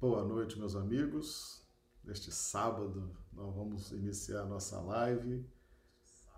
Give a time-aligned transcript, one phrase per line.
[0.00, 1.60] Boa noite, meus amigos.
[2.04, 5.44] Neste sábado, nós vamos iniciar nossa live.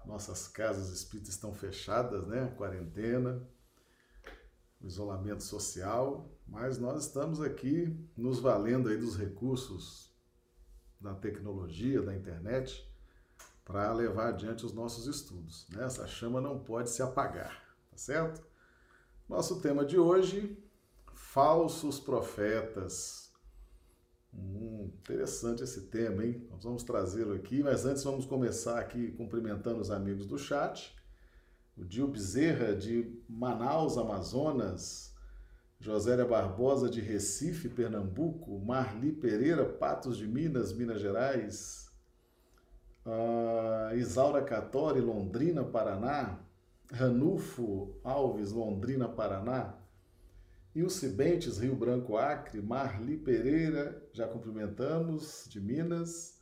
[0.07, 2.55] Nossas casas espíritas estão fechadas, né?
[2.57, 3.47] Quarentena,
[4.81, 10.11] isolamento social, mas nós estamos aqui nos valendo aí dos recursos
[10.99, 12.91] da tecnologia, da internet,
[13.63, 15.69] para levar adiante os nossos estudos.
[15.69, 15.85] Né?
[15.85, 18.43] Essa chama não pode se apagar, tá certo?
[19.29, 20.59] Nosso tema de hoje:
[21.13, 23.30] falsos profetas.
[24.33, 26.47] Hum, interessante esse tema, hein?
[26.51, 30.95] Nós vamos trazê-lo aqui, mas antes vamos começar aqui cumprimentando os amigos do chat.
[31.77, 35.15] O Dio Bezerra, de Manaus, Amazonas.
[35.79, 38.59] Josélia Barbosa, de Recife, Pernambuco.
[38.59, 41.91] Marli Pereira, Patos de Minas, Minas Gerais
[43.07, 46.39] uh, Isaura Catori, Londrina, Paraná,
[46.93, 49.75] Ranulfo Alves, Londrina, Paraná,
[50.81, 56.41] Ilse Bentes, Rio Branco, Acre, Marli Pereira, já cumprimentamos, de Minas,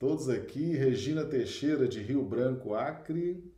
[0.00, 3.52] todos aqui, Regina Teixeira, de Rio Branco, Acre,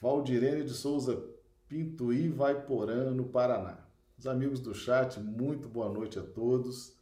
[0.00, 1.24] Valdirene de Souza
[1.68, 3.86] Pintuí, Vaiporã, no Paraná.
[4.18, 6.96] Os amigos do chat, muito boa noite a todos.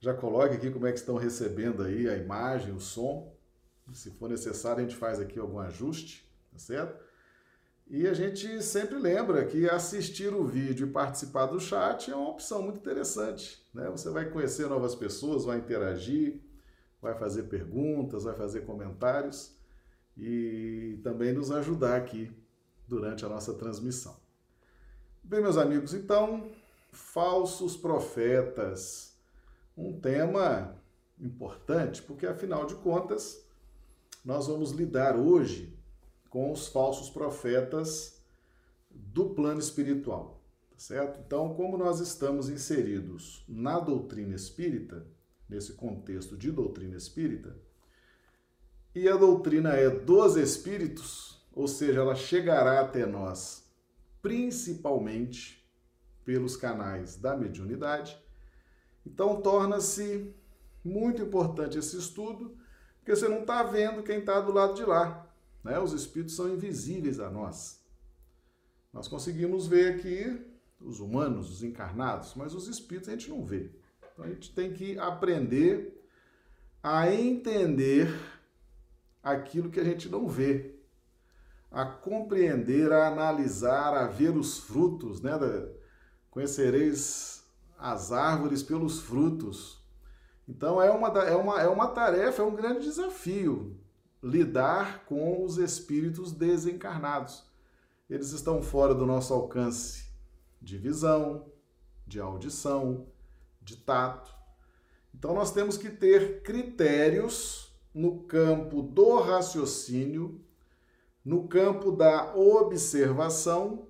[0.00, 3.32] Já coloque aqui como é que estão recebendo aí a imagem, o som.
[3.92, 7.11] Se for necessário, a gente faz aqui algum ajuste, tá certo?
[7.92, 12.30] E a gente sempre lembra que assistir o vídeo e participar do chat é uma
[12.30, 13.62] opção muito interessante.
[13.74, 13.86] Né?
[13.90, 16.40] Você vai conhecer novas pessoas, vai interagir,
[17.02, 19.54] vai fazer perguntas, vai fazer comentários
[20.16, 22.34] e também nos ajudar aqui
[22.88, 24.16] durante a nossa transmissão.
[25.22, 26.50] Bem, meus amigos, então,
[26.92, 29.18] falsos profetas.
[29.76, 30.74] Um tema
[31.20, 33.46] importante, porque afinal de contas,
[34.24, 35.71] nós vamos lidar hoje
[36.32, 38.18] com os falsos profetas
[38.90, 41.20] do plano espiritual, tá certo?
[41.20, 45.06] Então, como nós estamos inseridos na doutrina espírita,
[45.46, 47.54] nesse contexto de doutrina espírita,
[48.94, 53.70] e a doutrina é dos espíritos, ou seja, ela chegará até nós
[54.22, 55.62] principalmente
[56.24, 58.18] pelos canais da mediunidade.
[59.04, 60.34] Então, torna-se
[60.82, 62.56] muito importante esse estudo
[62.96, 65.21] porque você não está vendo quem está do lado de lá.
[65.62, 65.78] Né?
[65.78, 67.80] Os espíritos são invisíveis a nós.
[68.92, 70.46] Nós conseguimos ver aqui
[70.80, 73.70] os humanos, os encarnados, mas os espíritos a gente não vê.
[74.12, 75.98] Então a gente tem que aprender
[76.82, 78.12] a entender
[79.22, 80.74] aquilo que a gente não vê,
[81.70, 85.32] a compreender, a analisar, a ver os frutos, né?
[86.28, 87.44] Conhecereis
[87.78, 89.80] as árvores pelos frutos.
[90.46, 93.80] Então é uma, é, uma, é uma tarefa, é um grande desafio
[94.22, 97.44] lidar com os espíritos desencarnados.
[98.08, 100.06] Eles estão fora do nosso alcance
[100.60, 101.46] de visão,
[102.06, 103.06] de audição,
[103.60, 104.32] de tato.
[105.14, 110.40] Então nós temos que ter critérios no campo do raciocínio,
[111.24, 113.88] no campo da observação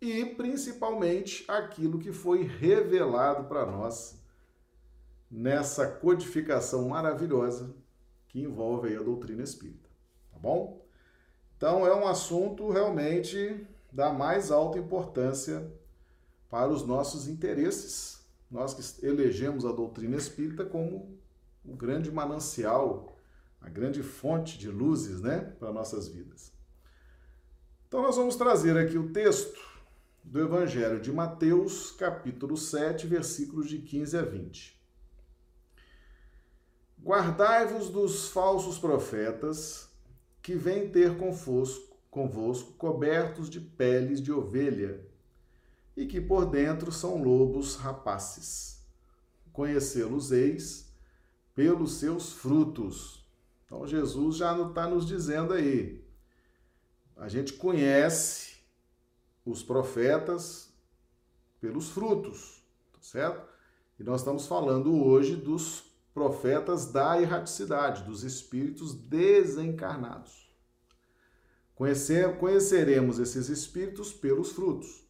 [0.00, 4.22] e principalmente aquilo que foi revelado para nós
[5.30, 7.74] nessa codificação maravilhosa
[8.34, 9.88] que envolve a doutrina espírita,
[10.32, 10.84] tá bom?
[11.56, 15.72] Então é um assunto realmente da mais alta importância
[16.50, 18.26] para os nossos interesses.
[18.50, 21.16] Nós que elegemos a doutrina espírita como
[21.64, 23.16] o grande manancial,
[23.60, 26.52] a grande fonte de luzes, né, para nossas vidas.
[27.86, 29.60] Então nós vamos trazer aqui o texto
[30.24, 34.73] do Evangelho de Mateus, capítulo 7, versículos de 15 a 20.
[37.04, 39.90] Guardai-vos dos falsos profetas
[40.40, 45.06] que vêm ter convosco, convosco cobertos de peles de ovelha
[45.94, 48.82] e que por dentro são lobos rapaces.
[49.52, 50.90] Conhecê-los eis
[51.54, 53.22] pelos seus frutos.
[53.66, 56.02] Então Jesus já está nos dizendo aí.
[57.18, 58.62] A gente conhece
[59.44, 60.72] os profetas
[61.60, 62.64] pelos frutos,
[62.94, 63.46] tá certo?
[64.00, 70.48] E nós estamos falando hoje dos profetas da erraticidade, dos espíritos desencarnados.
[71.74, 75.04] Conhecer, conheceremos esses espíritos pelos frutos.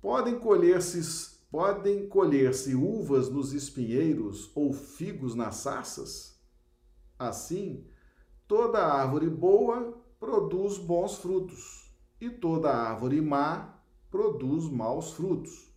[0.00, 6.40] Podem colher-se podem colher-se uvas nos espinheiros ou figos nas sarças?
[7.18, 7.84] Assim,
[8.46, 15.69] toda árvore boa produz bons frutos, e toda árvore má produz maus frutos.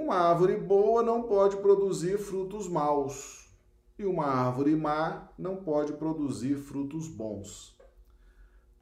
[0.00, 3.52] Uma árvore boa não pode produzir frutos maus,
[3.98, 7.76] e uma árvore má não pode produzir frutos bons.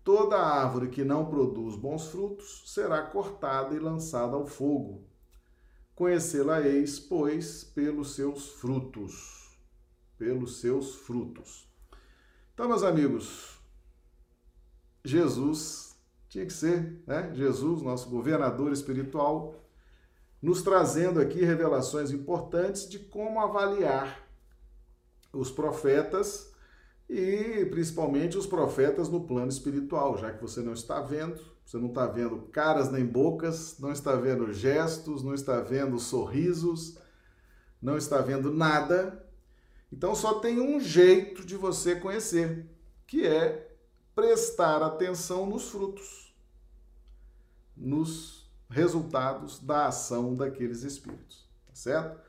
[0.05, 5.09] Toda árvore que não produz bons frutos será cortada e lançada ao fogo.
[5.95, 9.59] conhecê-la-eis, pois, pelos seus frutos.
[10.19, 11.67] Pelos seus frutos.
[12.53, 13.59] Então, meus amigos,
[15.03, 15.99] Jesus
[16.29, 17.35] tinha que ser, né?
[17.35, 19.66] Jesus, nosso governador espiritual,
[20.41, 24.27] nos trazendo aqui revelações importantes de como avaliar
[25.33, 26.53] os profetas
[27.09, 31.89] e principalmente os profetas no plano espiritual, já que você não está vendo, você não
[31.89, 36.99] está vendo caras nem bocas, não está vendo gestos, não está vendo sorrisos,
[37.81, 39.25] não está vendo nada.
[39.93, 42.67] Então só tem um jeito de você conhecer,
[43.07, 43.77] que é
[44.15, 46.35] prestar atenção nos frutos,
[47.77, 52.21] nos resultados da ação daqueles espíritos, tá certo?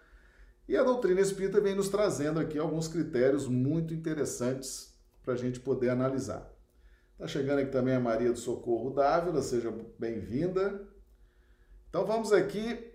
[0.67, 4.93] E a doutrina espírita vem nos trazendo aqui alguns critérios muito interessantes
[5.23, 6.51] para a gente poder analisar.
[7.13, 10.87] Está chegando aqui também a Maria do Socorro Dávila, seja bem-vinda.
[11.89, 12.93] Então vamos aqui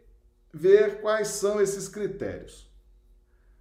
[0.52, 2.70] ver quais são esses critérios.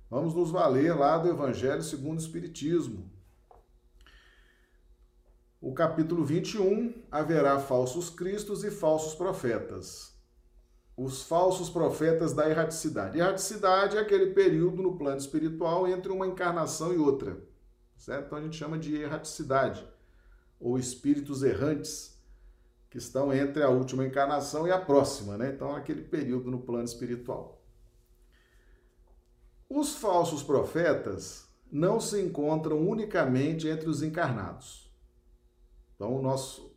[0.10, 3.10] Vamos nos valer lá do Evangelho segundo o Espiritismo.
[5.62, 10.12] O capítulo 21, haverá falsos cristos e falsos profetas
[11.04, 13.18] os falsos profetas da erraticidade.
[13.18, 17.38] Erraticidade é aquele período no plano espiritual entre uma encarnação e outra,
[17.98, 18.28] certo?
[18.28, 19.86] Então a gente chama de erraticidade,
[20.60, 22.19] ou espíritos errantes,
[22.90, 25.50] que estão entre a última encarnação e a próxima, né?
[25.50, 27.64] Então aquele período no plano espiritual.
[29.68, 34.81] Os falsos profetas não se encontram unicamente entre os encarnados.
[36.01, 36.75] Então o nosso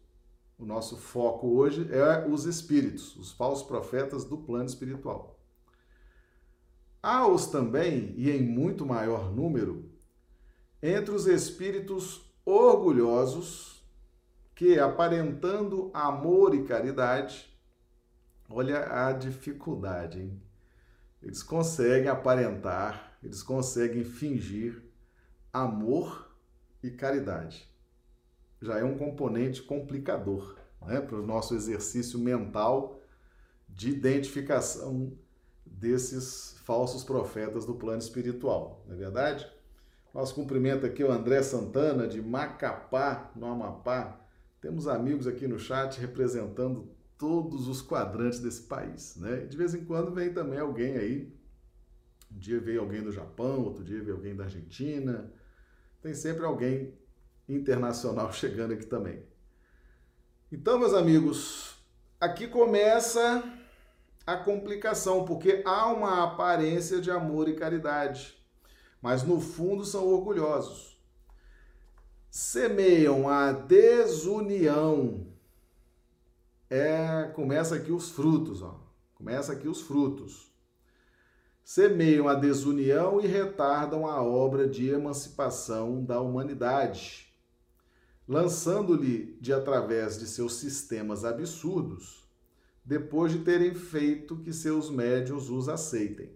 [0.58, 5.40] o nosso foco hoje é os espíritos, os falsos profetas do plano espiritual.
[7.02, 9.90] Há-os também, e em muito maior número,
[10.82, 13.82] entre os espíritos orgulhosos
[14.54, 17.50] que, aparentando amor e caridade,
[18.48, 20.42] olha a dificuldade, hein?
[21.22, 24.84] Eles conseguem aparentar, eles conseguem fingir
[25.50, 26.30] amor
[26.82, 27.73] e caridade
[28.64, 30.56] já é um componente complicador
[30.86, 33.00] né, para o nosso exercício mental
[33.68, 35.12] de identificação
[35.66, 39.46] desses falsos profetas do plano espiritual, não é verdade?
[40.14, 44.20] Nosso cumprimento aqui é o André Santana, de Macapá, no Amapá.
[44.60, 46.88] Temos amigos aqui no chat representando
[47.18, 49.38] todos os quadrantes desse país, né?
[49.38, 51.36] De vez em quando vem também alguém aí.
[52.32, 55.32] Um dia veio alguém do Japão, outro dia veio alguém da Argentina.
[56.00, 56.94] Tem sempre alguém
[57.48, 59.22] internacional chegando aqui também.
[60.50, 61.76] Então, meus amigos,
[62.20, 63.42] aqui começa
[64.26, 68.36] a complicação, porque há uma aparência de amor e caridade,
[69.02, 70.98] mas no fundo são orgulhosos.
[72.30, 75.26] Semeiam a desunião.
[76.70, 78.80] É, começa aqui os frutos, ó.
[79.14, 80.54] Começa aqui os frutos
[81.64, 87.33] semeiam a desunião e retardam a obra de emancipação da humanidade
[88.26, 92.24] lançando-lhe de através de seus sistemas absurdos,
[92.84, 96.30] depois de terem feito que seus médios os aceitem.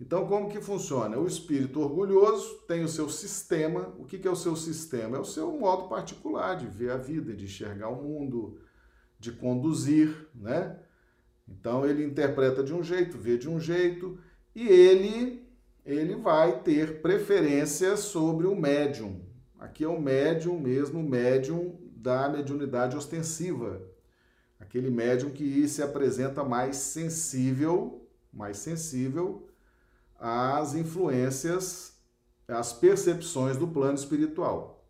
[0.00, 1.18] Então, como que funciona?
[1.18, 3.92] O espírito orgulhoso tem o seu sistema.
[3.98, 5.16] O que é o seu sistema?
[5.16, 8.60] É o seu modo particular de ver a vida, de enxergar o mundo,
[9.18, 10.78] de conduzir, né?
[11.48, 14.18] Então, ele interpreta de um jeito, vê de um jeito,
[14.54, 15.48] e ele,
[15.84, 19.20] ele vai ter preferência sobre o médium,
[19.58, 23.82] Aqui é o médium mesmo, médium da mediunidade ostensiva.
[24.60, 29.48] Aquele médium que se apresenta mais sensível, mais sensível
[30.18, 31.96] às influências,
[32.46, 34.84] às percepções do plano espiritual.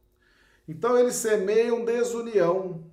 [0.66, 2.84] Então eles semeiam desunião.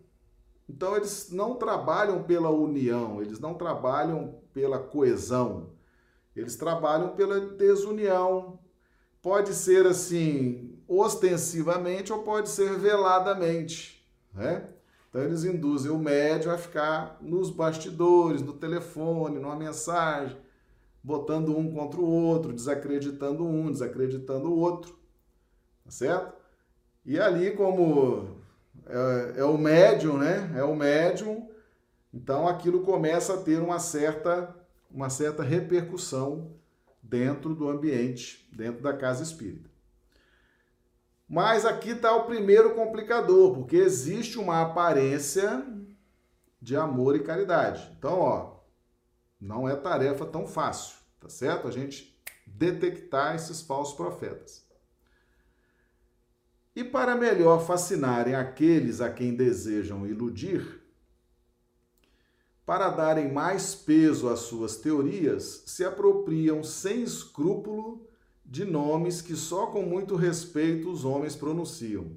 [0.68, 5.72] Então eles não trabalham pela união, eles não trabalham pela coesão.
[6.36, 8.60] Eles trabalham pela desunião.
[9.22, 14.68] Pode ser assim, ostensivamente ou pode ser veladamente, né?
[15.10, 20.36] Então eles induzem o médium a ficar nos bastidores, no telefone, numa mensagem,
[21.02, 24.94] botando um contra o outro, desacreditando um, desacreditando o outro,
[25.84, 26.34] tá certo?
[27.06, 28.28] E ali como
[28.86, 30.52] é, é o médium, né?
[30.56, 31.48] É o médium,
[32.14, 34.54] então aquilo começa a ter uma certa
[34.92, 36.52] uma certa repercussão
[37.04, 39.70] dentro do ambiente, dentro da casa espírita.
[41.28, 45.66] Mas aqui está o primeiro complicador, porque existe uma aparência
[46.62, 47.92] de amor e caridade.
[47.98, 48.60] Então, ó,
[49.40, 51.68] não é tarefa tão fácil, tá certo?
[51.68, 52.16] A gente
[52.46, 54.66] detectar esses falsos profetas.
[56.76, 60.84] E para melhor fascinarem aqueles a quem desejam iludir,
[62.66, 68.05] para darem mais peso às suas teorias, se apropriam sem escrúpulo
[68.46, 72.12] de nomes que só com muito respeito os homens pronunciam.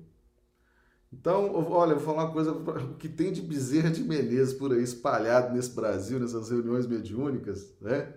[1.12, 2.54] Então, olha, vou falar uma coisa,
[2.98, 8.12] que tem de Bezerra de Menezes por aí espalhado nesse Brasil, nessas reuniões mediúnicas, né?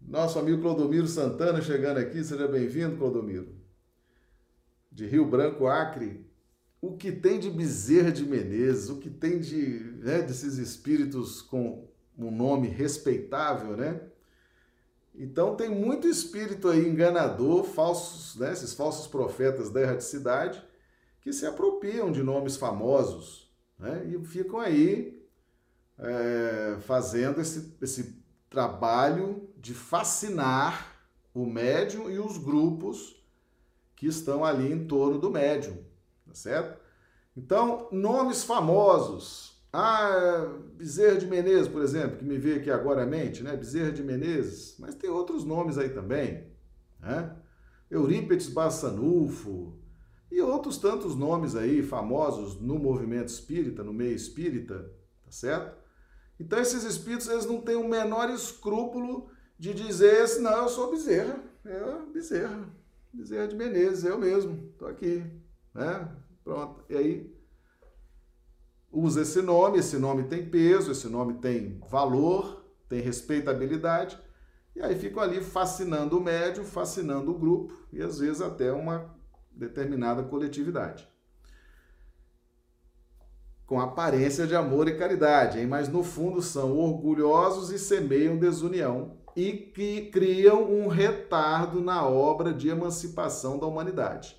[0.00, 3.48] Nosso amigo Clodomiro Santana chegando aqui, seja bem-vindo, Clodomiro.
[4.90, 6.26] De Rio Branco, Acre.
[6.80, 11.88] O que tem de Bezerra de Menezes, o que tem de, né, desses espíritos com
[12.16, 14.00] um nome respeitável, né?
[15.18, 20.62] Então tem muito espírito aí enganador, falsos, né, esses falsos profetas da erraticidade,
[21.20, 25.20] que se apropriam de nomes famosos né, e ficam aí
[25.98, 30.94] é, fazendo esse, esse trabalho de fascinar
[31.34, 33.20] o médium e os grupos
[33.96, 35.76] que estão ali em torno do médium,
[36.24, 36.80] tá certo?
[37.36, 39.47] Então, nomes famosos.
[39.72, 43.54] Ah, Bezerra de Menezes, por exemplo, que me veio aqui agora à mente, né?
[43.56, 46.46] Bezerra de Menezes, mas tem outros nomes aí também,
[47.00, 47.36] né?
[47.90, 49.78] Eurípedes Bassanufo
[50.30, 54.90] e outros tantos nomes aí famosos no movimento espírita, no meio espírita,
[55.24, 55.76] tá certo?
[56.40, 60.90] Então esses espíritos eles não têm o menor escrúpulo de dizer assim, não, eu sou
[60.90, 62.68] Bezerra, eu Bezerra,
[63.12, 65.24] Bezerra de Menezes, eu mesmo, tô aqui,
[65.74, 66.08] né?
[66.44, 66.84] Pronto.
[66.88, 67.37] E aí
[68.90, 74.18] usa esse nome, esse nome tem peso, esse nome tem valor, tem respeitabilidade,
[74.74, 79.14] e aí ficam ali fascinando o médium, fascinando o grupo e às vezes até uma
[79.50, 81.08] determinada coletividade
[83.68, 85.66] com aparência de amor e caridade, hein?
[85.66, 92.52] mas no fundo são orgulhosos e semeiam desunião e que criam um retardo na obra
[92.52, 94.37] de emancipação da humanidade.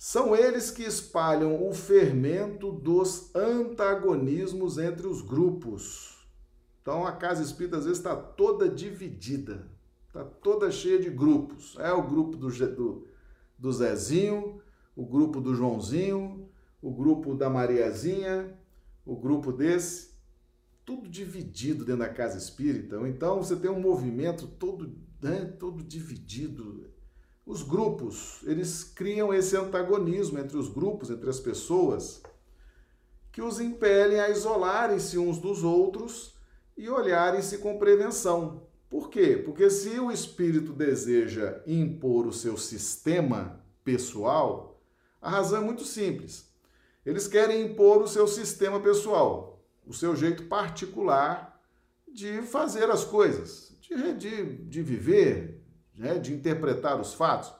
[0.00, 6.24] São eles que espalham o fermento dos antagonismos entre os grupos.
[6.80, 9.68] Então a casa espírita às vezes está toda dividida,
[10.06, 11.76] está toda cheia de grupos.
[11.80, 13.08] É o grupo do, do,
[13.58, 14.62] do Zezinho,
[14.94, 16.48] o grupo do Joãozinho,
[16.80, 18.56] o grupo da Mariazinha,
[19.04, 20.10] o grupo desse,
[20.84, 22.96] tudo dividido dentro da casa espírita.
[23.08, 26.88] Então você tem um movimento todo, né, todo dividido.
[27.48, 32.20] Os grupos, eles criam esse antagonismo entre os grupos, entre as pessoas,
[33.32, 36.34] que os impelem a isolarem-se uns dos outros
[36.76, 38.68] e olharem-se com prevenção.
[38.90, 39.40] Por quê?
[39.42, 44.78] Porque se o espírito deseja impor o seu sistema pessoal,
[45.18, 46.52] a razão é muito simples.
[47.02, 51.58] Eles querem impor o seu sistema pessoal, o seu jeito particular
[52.06, 55.57] de fazer as coisas, de, de, de viver,
[55.98, 56.18] né?
[56.18, 57.52] de interpretar os fatos.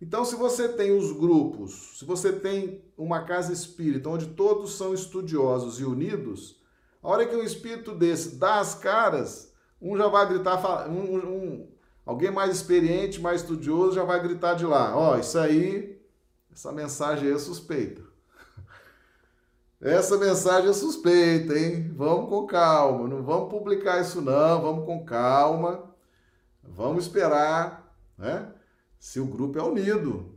[0.00, 4.92] Então, se você tem os grupos, se você tem uma casa espírita onde todos são
[4.92, 6.60] estudiosos e unidos,
[7.02, 11.68] a hora que um espírito desse dá as caras, um já vai gritar, um, um,
[12.04, 15.98] alguém mais experiente, mais estudioso, já vai gritar de lá: Ó, oh, isso aí,
[16.52, 18.02] essa mensagem aí é suspeita.
[19.80, 21.92] Essa mensagem é suspeita, hein?
[21.94, 25.95] Vamos com calma, não vamos publicar isso não, vamos com calma.
[26.68, 28.52] Vamos esperar, né?
[28.98, 30.34] Se o grupo é unido,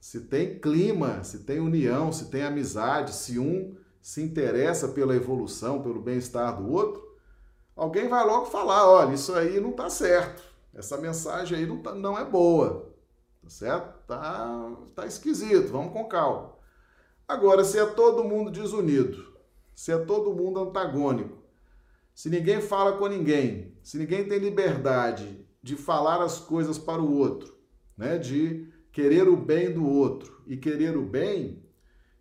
[0.00, 5.80] se tem clima, se tem união, se tem amizade, se um se interessa pela evolução,
[5.80, 7.16] pelo bem-estar do outro,
[7.76, 10.42] alguém vai logo falar, olha, isso aí não tá certo.
[10.74, 12.92] Essa mensagem aí não, tá, não é boa.
[13.42, 14.06] Tá certo?
[14.06, 16.52] Tá, tá esquisito, vamos com calma.
[17.28, 19.32] Agora, se é todo mundo desunido,
[19.74, 21.38] se é todo mundo antagônico,
[22.14, 27.16] se ninguém fala com ninguém, se ninguém tem liberdade de falar as coisas para o
[27.16, 27.56] outro,
[27.96, 31.62] né, de querer o bem do outro e querer o bem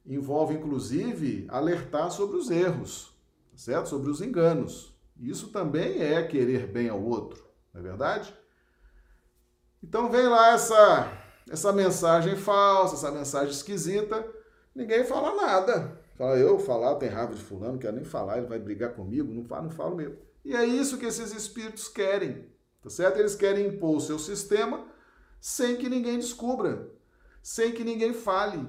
[0.06, 3.14] envolve inclusive alertar sobre os erros,
[3.56, 3.90] certo?
[3.90, 4.96] Sobre os enganos.
[5.20, 7.44] Isso também é querer bem ao outro,
[7.74, 8.34] não é verdade?
[9.84, 11.18] Então vem lá essa
[11.50, 14.26] essa mensagem falsa, essa mensagem esquisita
[14.74, 16.00] ninguém fala nada.
[16.16, 19.44] Fala, eu falar, tem raiva de fulano, quero nem falar, ele vai brigar comigo, não
[19.44, 20.18] falo, não falo mesmo.
[20.44, 22.46] E é isso que esses espíritos querem,
[22.82, 23.20] tá certo?
[23.20, 24.86] Eles querem impor o seu sistema
[25.40, 26.92] sem que ninguém descubra,
[27.42, 28.68] sem que ninguém fale.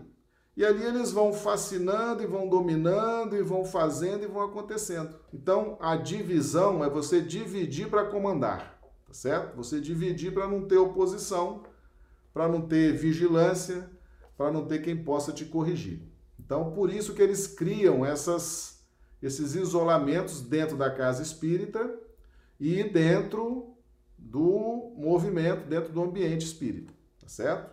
[0.56, 5.14] E ali eles vão fascinando e vão dominando e vão fazendo e vão acontecendo.
[5.32, 9.56] Então, a divisão é você dividir para comandar, tá certo?
[9.56, 11.62] Você dividir para não ter oposição,
[12.34, 13.90] para não ter vigilância,
[14.36, 16.02] para não ter quem possa te corrigir.
[16.38, 18.82] Então, por isso que eles criam essas,
[19.22, 21.98] esses isolamentos dentro da casa espírita
[22.60, 23.71] e dentro
[24.22, 27.72] do movimento, dentro do ambiente espírita, tá certo?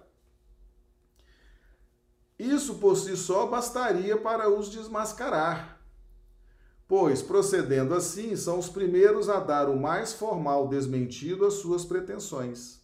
[2.38, 5.80] Isso por si só bastaria para os desmascarar.
[6.88, 12.80] pois, procedendo assim, são os primeiros a dar o mais formal desmentido às suas pretensões.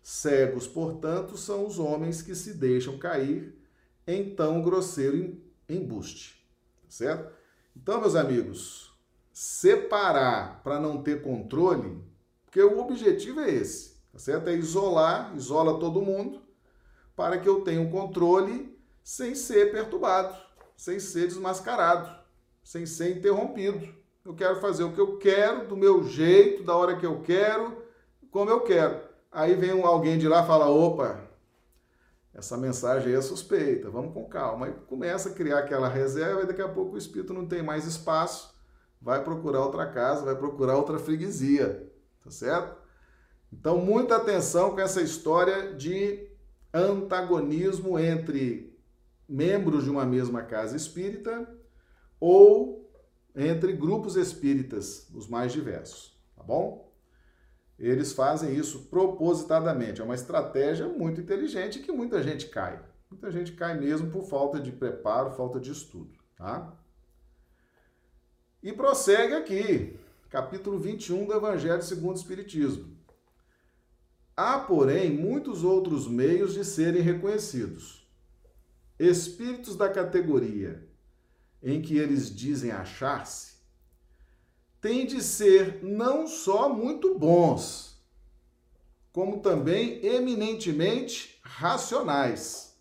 [0.00, 3.58] Cegos, portanto, são os homens que se deixam cair
[4.06, 5.36] em tão grosseiro
[5.68, 6.48] embuste.
[6.88, 7.34] Certo?
[7.76, 8.92] Então, meus amigos,
[9.32, 12.00] separar para não ter controle,
[12.48, 14.48] porque o objetivo é esse, tá certo?
[14.48, 16.40] É isolar, isola todo mundo,
[17.14, 18.74] para que eu tenha um controle
[19.04, 20.34] sem ser perturbado,
[20.74, 22.10] sem ser desmascarado,
[22.64, 23.94] sem ser interrompido.
[24.24, 27.82] Eu quero fazer o que eu quero, do meu jeito, da hora que eu quero,
[28.30, 28.98] como eu quero.
[29.30, 31.28] Aí vem alguém de lá e fala: opa,
[32.32, 34.66] essa mensagem aí é suspeita, vamos com calma.
[34.66, 37.84] Aí começa a criar aquela reserva e daqui a pouco o espírito não tem mais
[37.84, 38.54] espaço,
[39.02, 41.87] vai procurar outra casa, vai procurar outra freguesia,
[42.28, 42.76] tá certo?
[43.50, 46.28] Então, muita atenção com essa história de
[46.72, 48.78] antagonismo entre
[49.26, 51.48] membros de uma mesma casa espírita
[52.20, 52.90] ou
[53.34, 56.92] entre grupos espíritas, os mais diversos, tá bom?
[57.78, 60.00] Eles fazem isso propositadamente.
[60.00, 62.82] É uma estratégia muito inteligente que muita gente cai.
[63.10, 66.76] Muita gente cai mesmo por falta de preparo, falta de estudo, tá?
[68.62, 69.98] E prossegue aqui,
[70.30, 72.96] capítulo 21 do Evangelho segundo o Espiritismo.
[74.36, 78.06] Há, porém, muitos outros meios de serem reconhecidos.
[78.98, 80.86] Espíritos da categoria
[81.62, 83.56] em que eles dizem achar-se
[84.80, 88.00] têm de ser não só muito bons,
[89.12, 92.76] como também eminentemente racionais.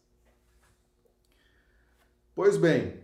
[2.36, 3.02] Pois bem,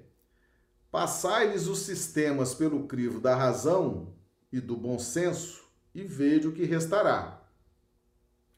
[0.92, 4.13] passai-lhes os sistemas pelo crivo da razão
[4.54, 5.64] e do bom senso
[5.96, 7.44] e veja o que restará.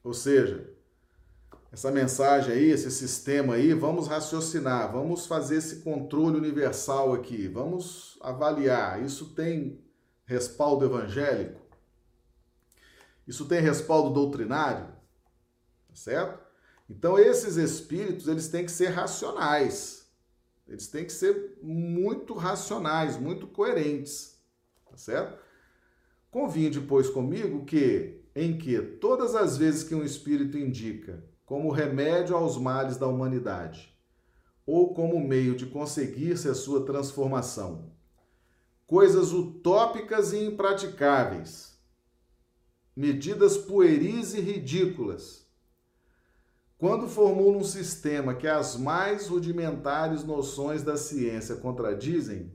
[0.04, 0.70] Ou seja,
[1.72, 8.18] essa mensagem aí, esse sistema aí, vamos raciocinar, vamos fazer esse controle universal aqui, vamos
[8.20, 9.02] avaliar.
[9.02, 9.82] Isso tem
[10.26, 11.62] respaldo evangélico?
[13.26, 14.88] Isso tem respaldo doutrinário?
[15.88, 16.46] Tá certo?
[16.90, 20.06] Então esses espíritos, eles têm que ser racionais.
[20.68, 24.38] Eles têm que ser muito racionais, muito coerentes.
[24.90, 25.45] Tá certo?
[26.36, 32.36] Convinde, pois, comigo que em que todas as vezes que um espírito indica como remédio
[32.36, 33.96] aos males da humanidade
[34.66, 37.90] ou como meio de conseguir-se a sua transformação,
[38.86, 41.80] coisas utópicas e impraticáveis,
[42.94, 45.46] medidas pueris e ridículas.
[46.76, 52.52] Quando formula um sistema que as mais rudimentares noções da ciência contradizem,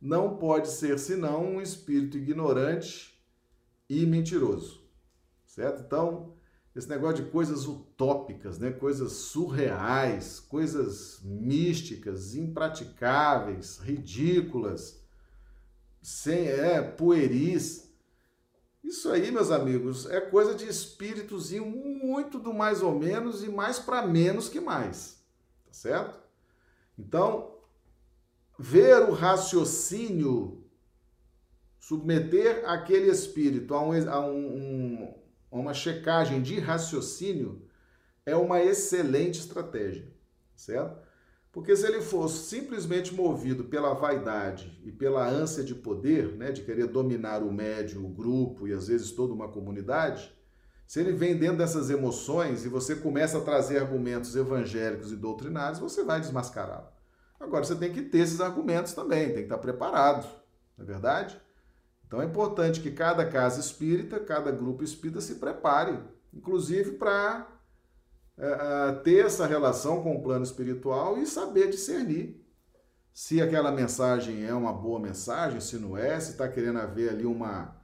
[0.00, 3.12] não pode ser senão um espírito ignorante
[3.88, 4.82] e mentiroso.
[5.46, 5.82] Certo?
[5.82, 6.34] Então,
[6.74, 8.72] esse negócio de coisas utópicas, né?
[8.72, 15.00] coisas surreais, coisas místicas, impraticáveis, ridículas,
[16.02, 17.88] sem é pueris.
[18.82, 23.78] Isso aí, meus amigos, é coisa de espíritozinho muito do mais ou menos e mais
[23.78, 25.24] para menos que mais.
[25.64, 26.18] Tá certo?
[26.98, 27.54] Então,
[28.58, 30.63] ver o raciocínio,
[31.86, 35.14] submeter aquele espírito a, um, a, um,
[35.52, 37.60] uma checagem de raciocínio
[38.24, 40.10] é uma excelente estratégia,
[40.56, 40.98] certo?
[41.52, 46.62] Porque se ele fosse simplesmente movido pela vaidade e pela ânsia de poder, né, de
[46.62, 50.34] querer dominar o médio, o grupo e às vezes toda uma comunidade,
[50.86, 55.80] se ele vem dentro dessas emoções e você começa a trazer argumentos evangélicos e doutrinários,
[55.80, 56.88] você vai desmascará-lo.
[57.38, 60.26] Agora você tem que ter esses argumentos também, tem que estar preparado,
[60.78, 61.43] não é verdade?
[62.14, 65.98] Então é importante que cada casa espírita, cada grupo espírita se prepare,
[66.32, 67.44] inclusive para
[68.38, 72.40] é, ter essa relação com o plano espiritual e saber discernir
[73.12, 77.26] se aquela mensagem é uma boa mensagem, se não é, se está querendo haver ali
[77.26, 77.76] uma,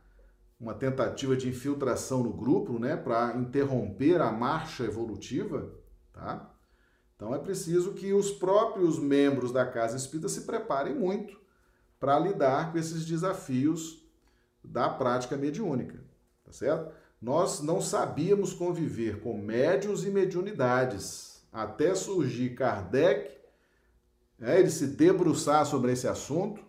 [0.61, 5.75] uma tentativa de infiltração no grupo, né, para interromper a marcha evolutiva,
[6.13, 6.55] tá?
[7.17, 11.37] Então é preciso que os próprios membros da casa espírita se preparem muito
[11.99, 14.00] para lidar com esses desafios
[14.63, 16.03] da prática mediúnica,
[16.45, 16.93] tá certo?
[17.21, 23.39] nós não sabíamos conviver com médios e mediunidades, até surgir Kardec,
[24.39, 26.65] né, ele se debruçar sobre esse assunto,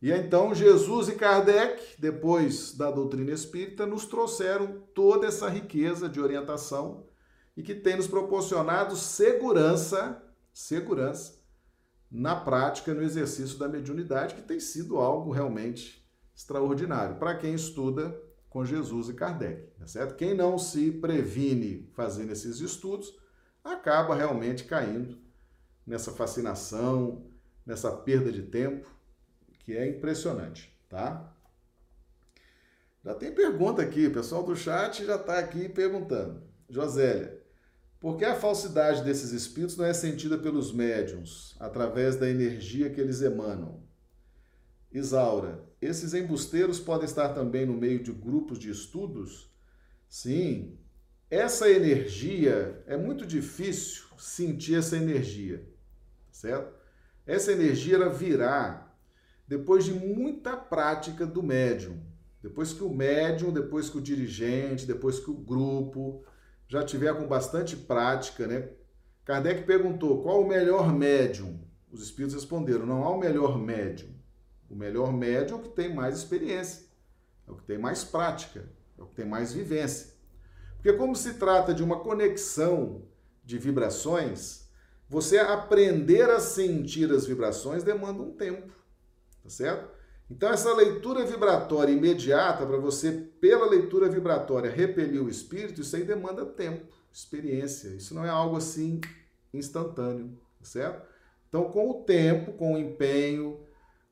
[0.00, 6.20] e então Jesus e Kardec, depois da doutrina espírita, nos trouxeram toda essa riqueza de
[6.20, 7.06] orientação
[7.56, 11.42] e que tem nos proporcionado segurança, segurança
[12.10, 16.03] na prática, no exercício da mediunidade, que tem sido algo realmente
[16.34, 18.18] extraordinário para quem estuda
[18.48, 20.14] com Jesus e Kardec, tá certo?
[20.14, 23.18] Quem não se previne fazendo esses estudos
[23.62, 25.18] acaba realmente caindo
[25.86, 27.26] nessa fascinação,
[27.64, 28.88] nessa perda de tempo
[29.60, 31.32] que é impressionante, tá?
[33.04, 36.42] Já tem pergunta aqui, o pessoal do chat já está aqui perguntando.
[36.68, 37.42] Josélia,
[38.00, 43.00] por que a falsidade desses espíritos não é sentida pelos médiums, através da energia que
[43.00, 43.82] eles emanam?
[44.92, 49.50] Isaura, esses embusteiros podem estar também no meio de grupos de estudos?
[50.08, 50.78] Sim,
[51.30, 55.66] essa energia é muito difícil sentir essa energia,
[56.30, 56.72] certo?
[57.26, 58.94] Essa energia ela virá
[59.48, 62.00] depois de muita prática do médium.
[62.42, 66.24] Depois que o médium, depois que o dirigente, depois que o grupo
[66.68, 68.68] já tiver com bastante prática, né?
[69.24, 71.58] Kardec perguntou qual o melhor médium.
[71.90, 74.13] Os espíritos responderam: não há o melhor médium.
[74.68, 76.84] O melhor médium é o que tem mais experiência,
[77.46, 80.14] é o que tem mais prática, é o que tem mais vivência.
[80.76, 83.02] Porque, como se trata de uma conexão
[83.44, 84.68] de vibrações,
[85.08, 88.72] você aprender a sentir as vibrações demanda um tempo,
[89.42, 89.88] tá certo?
[90.30, 96.04] Então, essa leitura vibratória imediata, para você, pela leitura vibratória, repelir o espírito, isso aí
[96.04, 97.88] demanda tempo, experiência.
[97.88, 99.00] Isso não é algo assim
[99.52, 101.06] instantâneo, tá certo?
[101.48, 103.60] Então, com o tempo, com o empenho,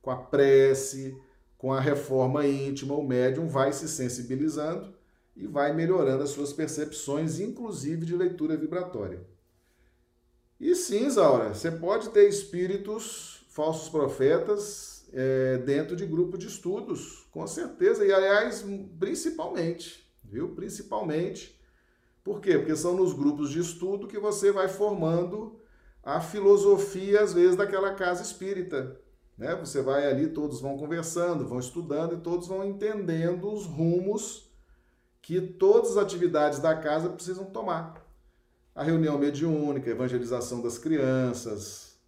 [0.03, 1.17] com a prece,
[1.57, 4.93] com a reforma íntima, o médium vai se sensibilizando
[5.37, 9.25] e vai melhorando as suas percepções, inclusive de leitura vibratória.
[10.61, 17.27] E sim, Zaura, você pode ter espíritos, falsos profetas, é, dentro de grupo de estudos,
[17.31, 18.65] com certeza, e aliás,
[18.99, 20.55] principalmente, viu?
[20.55, 21.61] Principalmente.
[22.25, 22.59] Por quê?
[22.59, 25.61] Porque são nos grupos de estudo que você vai formando
[26.03, 29.01] a filosofia, às vezes, daquela casa espírita.
[29.43, 29.57] Né?
[29.57, 34.49] Você vai ali, todos vão conversando, vão estudando e todos vão entendendo os rumos
[35.21, 38.07] que todas as atividades da casa precisam tomar.
[38.73, 41.99] A reunião mediúnica, a evangelização das crianças,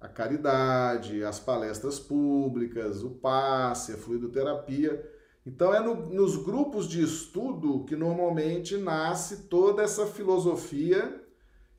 [0.00, 5.06] a caridade, as palestras públicas, o passe, a fluidoterapia.
[5.44, 11.22] Então, é no, nos grupos de estudo que normalmente nasce toda essa filosofia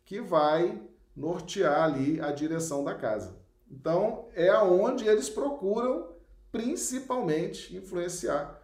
[0.05, 0.79] que vai
[1.15, 3.40] nortear ali a direção da casa.
[3.71, 6.10] Então, é aonde eles procuram
[6.51, 8.62] principalmente influenciar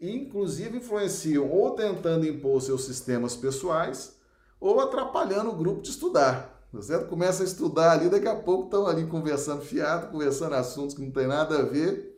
[0.00, 4.16] inclusive influenciam ou tentando impor seus sistemas pessoais
[4.58, 6.58] ou atrapalhando o grupo de estudar.
[6.72, 7.08] Tá certo?
[7.08, 11.10] Começa a estudar ali, daqui a pouco estão ali conversando fiado, conversando assuntos que não
[11.10, 12.16] tem nada a ver,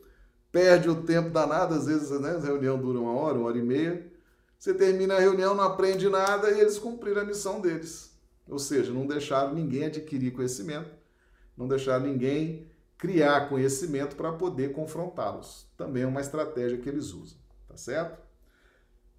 [0.51, 3.63] perde o tempo danado, às vezes né, a reunião dura uma hora, uma hora e
[3.63, 4.11] meia.
[4.57, 8.11] Você termina a reunião, não aprende nada e eles cumpriram a missão deles.
[8.47, 10.89] Ou seja, não deixaram ninguém adquirir conhecimento,
[11.57, 15.67] não deixaram ninguém criar conhecimento para poder confrontá-los.
[15.75, 17.37] Também é uma estratégia que eles usam.
[17.67, 18.21] Tá certo?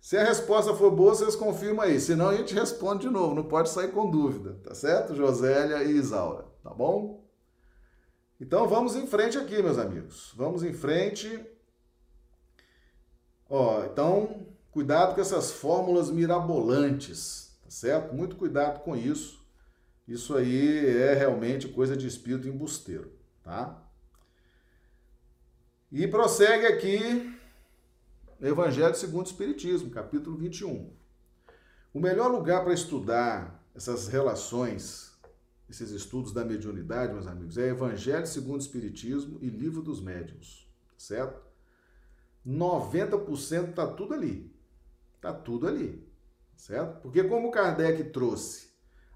[0.00, 2.00] Se a resposta for boa, vocês confirmam aí.
[2.00, 3.34] Senão a gente responde de novo.
[3.34, 4.58] Não pode sair com dúvida.
[4.62, 5.14] Tá certo?
[5.14, 6.44] Josélia e Isaura.
[6.62, 7.24] Tá bom?
[8.40, 10.32] Então vamos em frente aqui, meus amigos.
[10.36, 11.44] Vamos em frente.
[13.48, 18.14] Ó, então, cuidado com essas fórmulas mirabolantes, tá certo?
[18.14, 19.43] Muito cuidado com isso.
[20.06, 23.12] Isso aí é realmente coisa de espírito embusteiro,
[23.42, 23.82] tá?
[25.90, 27.34] E prossegue aqui
[28.40, 30.92] Evangelho segundo o Espiritismo, capítulo 21.
[31.94, 35.16] O melhor lugar para estudar essas relações,
[35.70, 40.70] esses estudos da mediunidade, meus amigos, é Evangelho segundo o Espiritismo e Livro dos Médiuns,
[40.98, 41.40] certo?
[42.46, 44.54] 90% está tudo ali.
[45.14, 46.06] Está tudo ali,
[46.54, 47.00] certo?
[47.00, 48.73] Porque como Kardec trouxe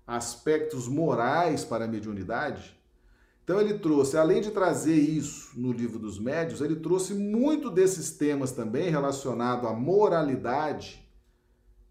[0.09, 2.77] aspectos morais para a mediunidade,
[3.45, 8.11] então ele trouxe, além de trazer isso no livro dos médios, ele trouxe muito desses
[8.11, 11.07] temas também relacionado à moralidade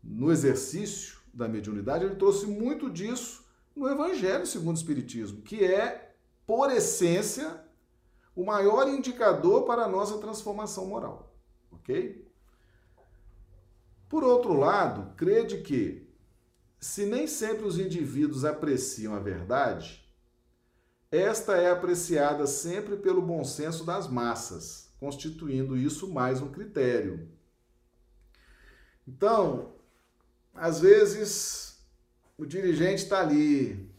[0.03, 6.13] no exercício da mediunidade, ele trouxe muito disso no Evangelho segundo o Espiritismo, que é,
[6.45, 7.63] por essência,
[8.35, 11.35] o maior indicador para a nossa transformação moral.
[11.71, 12.23] Ok?
[14.07, 16.06] Por outro lado, crede que,
[16.79, 20.05] se nem sempre os indivíduos apreciam a verdade,
[21.11, 27.29] esta é apreciada sempre pelo bom senso das massas, constituindo isso mais um critério.
[29.07, 29.73] Então,
[30.53, 31.79] às vezes,
[32.37, 33.89] o dirigente está ali,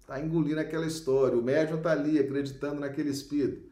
[0.00, 3.70] está engolindo aquela história, o médium está ali acreditando naquele espírito.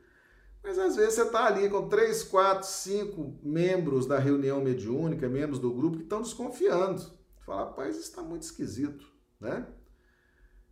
[0.62, 5.58] Mas às vezes você está ali com três, quatro, cinco membros da reunião mediúnica, membros
[5.58, 7.02] do grupo, que estão desconfiando.
[7.44, 9.04] Fala, rapaz, isso está muito esquisito,
[9.40, 9.66] né?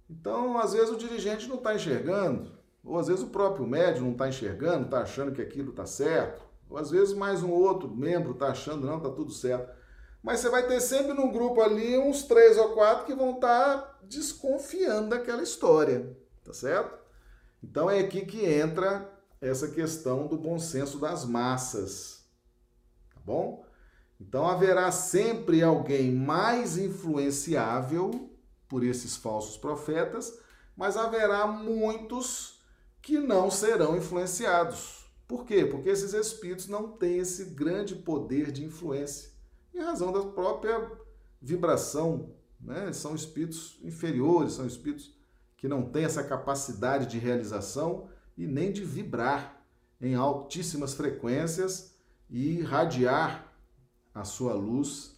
[0.09, 4.13] Então, às vezes o dirigente não está enxergando, ou às vezes o próprio médium não
[4.13, 8.33] está enxergando, está achando que aquilo está certo, ou às vezes mais um outro membro
[8.33, 9.73] está achando, não, está tudo certo.
[10.23, 13.79] Mas você vai ter sempre no grupo ali uns três ou quatro que vão estar
[13.79, 16.99] tá desconfiando daquela história, tá certo?
[17.63, 22.25] Então é aqui que entra essa questão do bom senso das massas.
[23.15, 23.65] Tá bom?
[24.21, 28.31] Então haverá sempre alguém mais influenciável
[28.69, 30.39] por esses falsos profetas,
[30.77, 32.61] mas haverá muitos
[33.01, 35.11] que não serão influenciados.
[35.27, 35.65] Por quê?
[35.65, 39.31] Porque esses espíritos não têm esse grande poder de influência,
[39.75, 40.91] em razão da própria
[41.41, 42.35] vibração.
[42.61, 42.93] Né?
[42.93, 45.17] São espíritos inferiores, são espíritos
[45.57, 49.65] que não têm essa capacidade de realização e nem de vibrar
[50.01, 51.95] em altíssimas frequências
[52.29, 53.50] e irradiar
[54.15, 55.17] a sua luz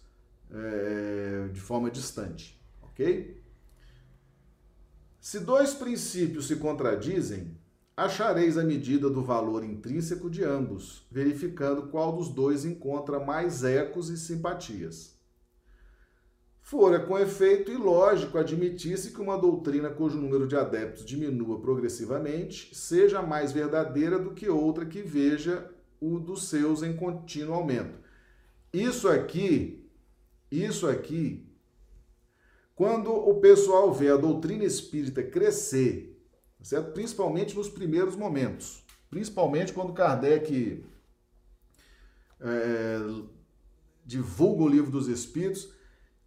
[0.51, 3.41] é, de forma distante, ok?
[5.19, 7.57] Se dois princípios se contradizem,
[7.95, 14.09] achareis a medida do valor intrínseco de ambos, verificando qual dos dois encontra mais ecos
[14.09, 15.13] e simpatias.
[16.61, 23.21] Fora com efeito ilógico admitir-se que uma doutrina cujo número de adeptos diminua progressivamente seja
[23.21, 28.02] mais verdadeira do que outra que veja o dos seus em contínuo aumento.
[28.73, 29.87] Isso aqui,
[30.49, 31.47] isso aqui,
[32.73, 36.19] quando o pessoal vê a doutrina espírita crescer,
[36.59, 36.91] certo?
[36.91, 40.83] principalmente nos primeiros momentos, principalmente quando Kardec
[42.41, 42.97] é,
[44.03, 45.71] divulga o livro dos Espíritos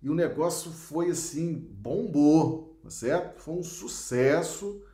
[0.01, 3.41] e o negócio foi assim, bombou, tá certo?
[3.41, 4.85] Foi um sucesso.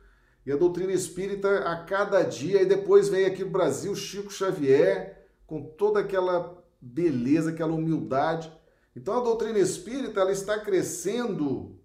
[0.43, 5.29] E a doutrina espírita a cada dia, e depois vem aqui no Brasil Chico Xavier,
[5.45, 8.51] com toda aquela beleza, aquela humildade.
[8.95, 11.79] Então a doutrina espírita ela está crescendo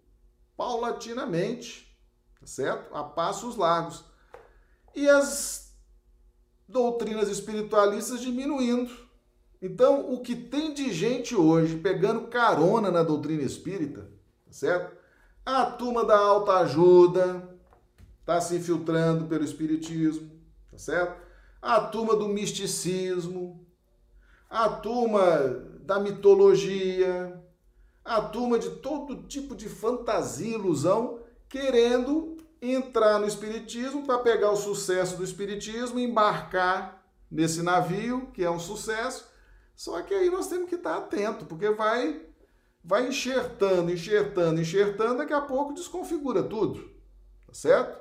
[0.56, 1.96] paulatinamente,
[2.40, 2.94] tá certo?
[2.94, 4.04] A passos largos.
[4.94, 5.72] E as
[6.68, 8.90] doutrinas espiritualistas diminuindo.
[9.62, 14.02] Então, o que tem de gente hoje pegando carona na doutrina espírita,
[14.46, 14.96] tá certo?
[15.44, 17.56] A turma da alta ajuda
[18.20, 20.30] está se infiltrando pelo espiritismo,
[20.70, 21.20] tá certo?
[21.60, 23.66] A turma do misticismo,
[24.48, 25.38] a turma
[25.80, 27.42] da mitologia,
[28.04, 34.56] a turma de todo tipo de fantasia, ilusão, querendo entrar no espiritismo para pegar o
[34.56, 39.28] sucesso do espiritismo, embarcar nesse navio, que é um sucesso.
[39.76, 42.26] Só que aí nós temos que estar atento, porque vai
[42.82, 46.90] vai enxertando, enxertando, enxertando, daqui a pouco desconfigura tudo.
[47.46, 47.98] Tá certo?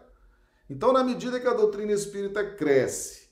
[0.70, 3.30] Então, na medida que a doutrina espírita cresce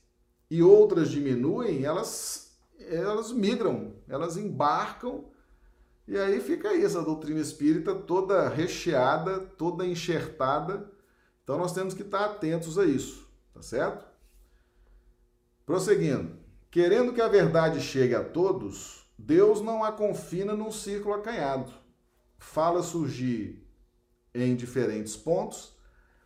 [0.50, 2.45] e outras diminuem, elas
[2.90, 5.26] elas migram, elas embarcam
[6.08, 10.92] e aí fica essa doutrina espírita toda recheada, toda enxertada.
[11.44, 14.06] Então nós temos que estar atentos a isso, tá certo?
[15.66, 16.38] Prosseguindo.
[16.70, 21.72] Querendo que a verdade chegue a todos, Deus não a confina num círculo acanhado.
[22.38, 23.66] Fala surgir
[24.34, 25.74] em diferentes pontos,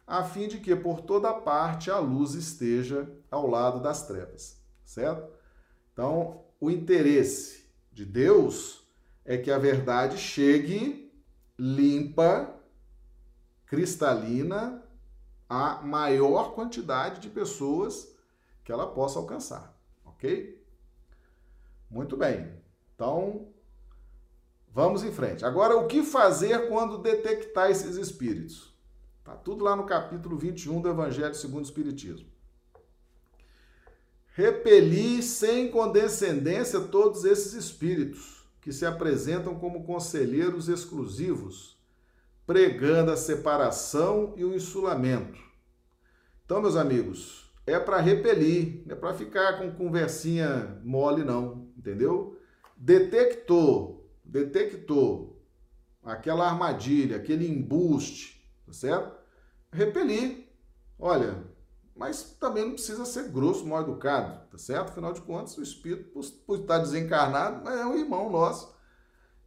[0.05, 5.31] a fim de que por toda parte a luz esteja ao lado das trevas, certo?
[5.93, 8.83] Então, o interesse de Deus
[9.23, 11.11] é que a verdade chegue
[11.57, 12.55] limpa,
[13.65, 14.83] cristalina,
[15.47, 18.13] a maior quantidade de pessoas
[18.63, 20.63] que ela possa alcançar, ok?
[21.89, 22.51] Muito bem.
[22.93, 23.47] Então,
[24.71, 25.43] vamos em frente.
[25.43, 28.73] Agora, o que fazer quando detectar esses espíritos?
[29.23, 32.38] Tá tudo lá no capítulo 21 do Evangelho segundo o Espiritismo
[34.39, 41.77] repeli sem condescendência todos esses espíritos que se apresentam como conselheiros exclusivos,
[42.47, 45.37] pregando a separação e o insulamento.
[46.45, 52.39] Então, meus amigos, é para repelir, não é para ficar com conversinha mole, não, entendeu?
[52.77, 55.43] Detectou, detectou
[56.01, 59.19] aquela armadilha, aquele embuste, tá certo?
[59.69, 60.47] Repelir.
[60.97, 61.43] Olha,
[61.99, 64.87] mas também não precisa ser grosso, mal educado, tá certo?
[64.87, 68.73] Afinal de contas, o espírito, por estar desencarnado, é um irmão nosso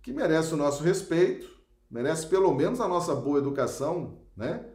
[0.03, 1.51] que merece o nosso respeito,
[1.91, 4.67] merece pelo menos a nossa boa educação, né?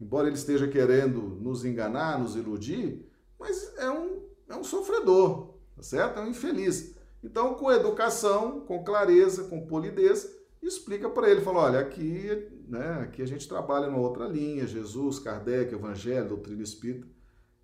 [0.00, 5.82] Embora ele esteja querendo nos enganar, nos iludir, mas é um, é um sofredor, tá
[5.82, 6.20] certo?
[6.20, 6.94] É um infeliz.
[7.24, 13.22] Então, com educação, com clareza, com polidez, explica para ele, fala, olha, aqui, né, aqui
[13.22, 17.06] a gente trabalha numa outra linha, Jesus, Kardec, Evangelho, doutrina espírita.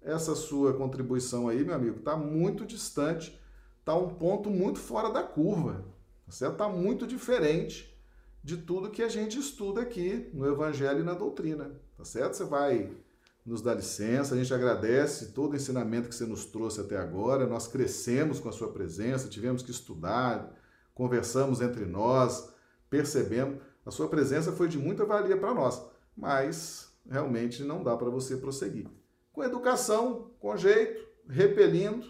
[0.00, 3.38] Essa sua contribuição aí, meu amigo, está muito distante,
[3.80, 5.84] está um ponto muito fora da curva?
[6.28, 7.94] Está muito diferente
[8.42, 12.34] de tudo que a gente estuda aqui no Evangelho e na doutrina, tá certo?
[12.34, 12.92] Você vai
[13.44, 17.46] nos dar licença, a gente agradece todo o ensinamento que você nos trouxe até agora,
[17.46, 20.54] nós crescemos com a sua presença, tivemos que estudar,
[20.94, 22.53] conversamos entre nós,
[22.94, 23.60] percebendo.
[23.84, 25.84] A sua presença foi de muita valia para nós,
[26.16, 28.86] mas realmente não dá para você prosseguir.
[29.32, 32.06] Com educação, com jeito, repelindo,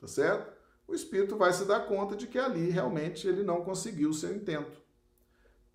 [0.00, 0.50] tá certo?
[0.88, 4.34] O espírito vai se dar conta de que ali realmente ele não conseguiu o seu
[4.34, 4.80] intento.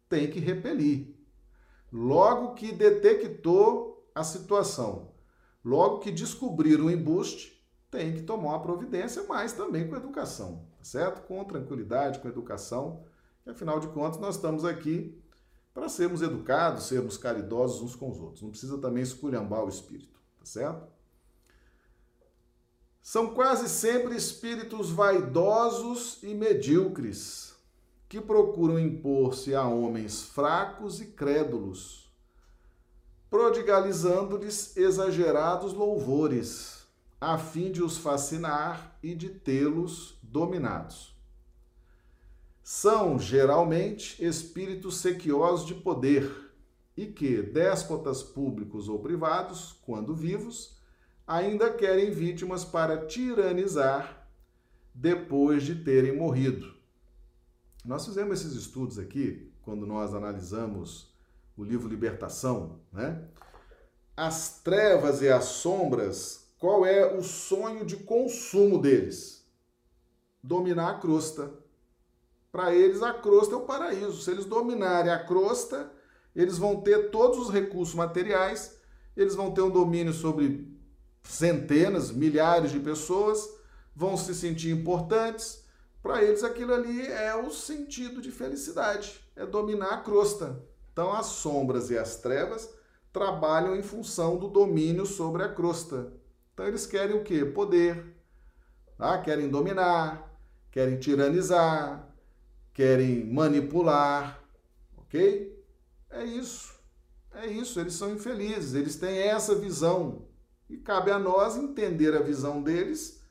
[0.09, 1.15] Tem que repelir.
[1.93, 5.13] Logo que detectou a situação,
[5.63, 10.83] logo que descobrir o embuste, tem que tomar uma providência, mas também com educação, tá
[10.83, 11.27] certo?
[11.27, 13.05] Com tranquilidade, com educação,
[13.51, 15.17] afinal de contas nós estamos aqui
[15.73, 18.41] para sermos educados, sermos caridosos uns com os outros.
[18.41, 20.87] Não precisa também esculhambar o espírito, tá certo?
[23.01, 27.55] São quase sempre espíritos vaidosos e medíocres,
[28.09, 32.11] que procuram impor-se a homens fracos e crédulos,
[33.29, 36.87] prodigalizando-lhes exagerados louvores,
[37.19, 41.16] a fim de os fascinar e de tê-los dominados
[42.69, 46.51] são geralmente espíritos sequiosos de poder
[46.97, 50.77] e que déspotas públicos ou privados, quando vivos,
[51.25, 54.27] ainda querem vítimas para tiranizar
[54.93, 56.73] depois de terem morrido.
[57.85, 61.15] Nós fizemos esses estudos aqui quando nós analisamos
[61.55, 63.29] o livro Libertação, né?
[64.13, 69.47] As trevas e as sombras, qual é o sonho de consumo deles?
[70.43, 71.65] Dominar a crosta
[72.57, 74.19] para eles, a crosta é o paraíso.
[74.19, 75.91] Se eles dominarem a crosta,
[76.35, 78.79] eles vão ter todos os recursos materiais,
[79.15, 80.67] eles vão ter um domínio sobre
[81.21, 83.47] centenas, milhares de pessoas,
[83.95, 85.63] vão se sentir importantes.
[86.01, 90.59] Para eles, aquilo ali é o sentido de felicidade, é dominar a crosta.
[90.91, 92.67] Então, as sombras e as trevas
[93.13, 96.11] trabalham em função do domínio sobre a crosta.
[96.55, 97.45] Então, eles querem o quê?
[97.45, 98.15] Poder.
[98.97, 99.21] Tá?
[99.21, 100.35] Querem dominar,
[100.71, 102.06] querem tiranizar,
[102.77, 104.39] querem manipular,
[104.95, 105.51] ok?
[106.11, 106.77] É isso.
[107.33, 110.27] É isso, eles são infelizes, eles têm essa visão.
[110.69, 113.23] E cabe a nós entender a visão deles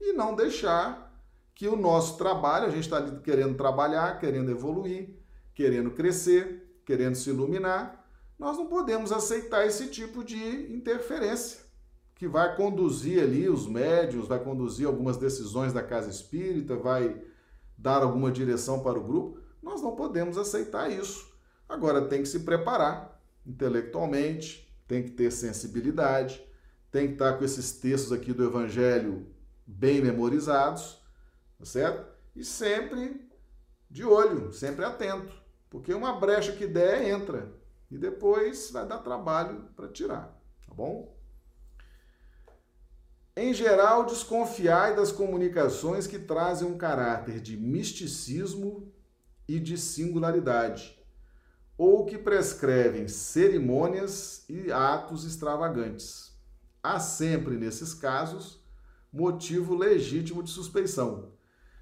[0.00, 1.20] e não deixar
[1.52, 5.10] que o nosso trabalho, a gente está querendo trabalhar, querendo evoluir,
[5.52, 8.06] querendo crescer, querendo se iluminar,
[8.38, 11.60] nós não podemos aceitar esse tipo de interferência
[12.14, 17.20] que vai conduzir ali os médios, vai conduzir algumas decisões da casa espírita, vai
[17.76, 21.32] dar alguma direção para o grupo, nós não podemos aceitar isso.
[21.68, 26.44] Agora tem que se preparar intelectualmente, tem que ter sensibilidade,
[26.90, 29.26] tem que estar com esses textos aqui do Evangelho
[29.66, 31.02] bem memorizados,
[31.58, 32.12] tá certo?
[32.36, 33.28] E sempre
[33.90, 35.32] de olho, sempre atento,
[35.70, 37.52] porque uma brecha que der entra
[37.90, 41.14] e depois vai dar trabalho para tirar, tá bom?
[43.34, 48.92] Em geral, desconfiai das comunicações que trazem um caráter de misticismo
[49.48, 50.98] e de singularidade,
[51.78, 56.38] ou que prescrevem cerimônias e atos extravagantes.
[56.82, 58.62] Há sempre, nesses casos,
[59.10, 61.32] motivo legítimo de suspeição.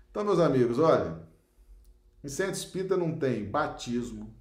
[0.09, 1.21] Então, meus amigos, olha,
[2.23, 4.33] em centro espírita não tem batismo,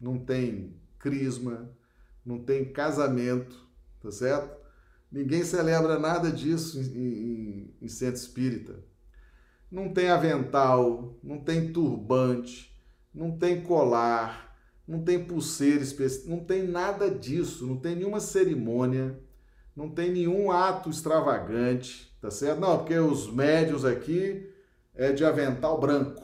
[0.00, 1.76] não tem crisma,
[2.24, 3.66] não tem casamento,
[4.00, 4.61] tá certo?
[5.12, 8.82] Ninguém celebra nada disso em, em, em centro espírita.
[9.70, 12.74] Não tem avental, não tem turbante,
[13.14, 14.56] não tem colar,
[14.88, 19.20] não tem pulseira especial, não tem nada disso, não tem nenhuma cerimônia,
[19.76, 22.60] não tem nenhum ato extravagante, tá certo?
[22.60, 24.50] Não, porque os médios aqui
[24.94, 26.22] é de avental branco.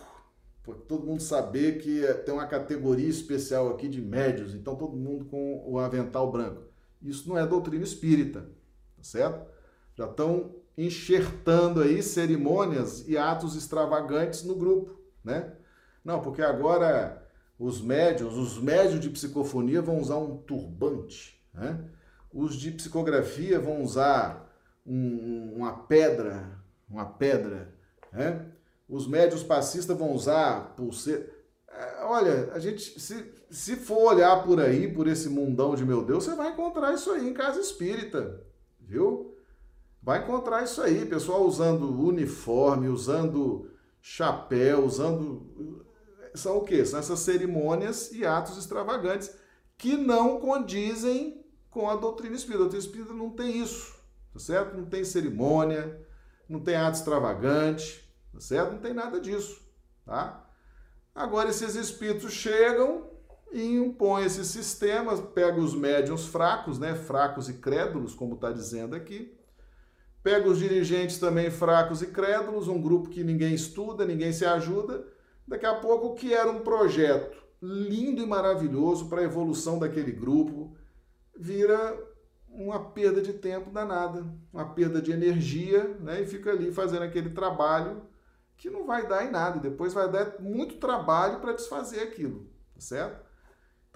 [0.62, 4.96] Para todo mundo saber que é, tem uma categoria especial aqui de médios, então todo
[4.96, 6.62] mundo com o avental branco.
[7.03, 8.58] Isso não é doutrina espírita
[8.98, 9.46] tá certo?
[9.94, 15.54] Já estão enxertando aí cerimônias e atos extravagantes no grupo, né?
[16.04, 17.26] Não, porque agora
[17.58, 21.84] os médios, os médios de psicofonia vão usar um turbante, né?
[22.32, 24.54] Os de psicografia vão usar
[24.87, 27.75] um, uma pedra, uma pedra,
[28.12, 28.46] né?
[28.88, 31.29] Os médios passistas vão usar pulseira.
[31.68, 36.04] É, olha, a gente, se, se for olhar por aí, por esse mundão de meu
[36.04, 38.46] Deus, você vai encontrar isso aí em casa espírita
[38.88, 39.36] viu?
[40.02, 43.70] Vai encontrar isso aí, pessoal usando uniforme, usando
[44.00, 45.84] chapéu, usando.
[46.34, 46.84] São o quê?
[46.84, 49.34] São essas cerimônias e atos extravagantes
[49.76, 52.60] que não condizem com a doutrina espírita.
[52.60, 53.94] A doutrina espírita não tem isso,
[54.32, 54.76] tá certo?
[54.76, 56.00] Não tem cerimônia,
[56.48, 58.72] não tem ato extravagante, tá certo?
[58.72, 59.60] Não tem nada disso,
[60.04, 60.48] tá?
[61.14, 63.10] Agora esses espíritos chegam
[63.53, 68.94] e impõe esse sistema, pega os médiums fracos, né, fracos e crédulos, como está dizendo
[68.94, 69.35] aqui,
[70.23, 75.07] pega os dirigentes também fracos e crédulos, um grupo que ninguém estuda, ninguém se ajuda,
[75.46, 80.13] daqui a pouco o que era um projeto lindo e maravilhoso para a evolução daquele
[80.13, 80.77] grupo,
[81.37, 81.99] vira
[82.49, 86.23] uma perda de tempo danada, uma perda de energia, né?
[86.23, 88.03] E fica ali fazendo aquele trabalho
[88.57, 92.81] que não vai dar em nada, depois vai dar muito trabalho para desfazer aquilo, tá
[92.81, 93.27] certo?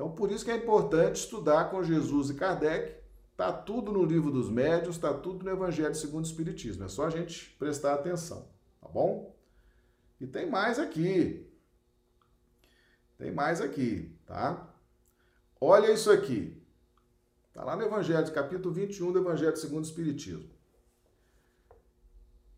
[0.02, 3.00] Então, por isso que é importante estudar com Jesus e Kardec.
[3.36, 6.84] Tá tudo no livro dos médios, tá tudo no Evangelho segundo o Espiritismo.
[6.84, 8.48] É só a gente prestar atenção,
[8.80, 9.32] tá bom?
[10.20, 11.48] E tem mais aqui.
[13.16, 14.74] Tem mais aqui, tá?
[15.60, 16.60] Olha isso aqui.
[17.46, 20.50] Está lá no Evangelho, capítulo 21 do Evangelho segundo o Espiritismo.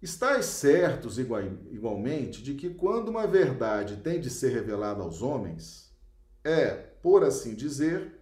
[0.00, 5.94] Estais certos igualmente de que quando uma verdade tem de ser revelada aos homens,
[6.42, 8.18] é, por assim dizer,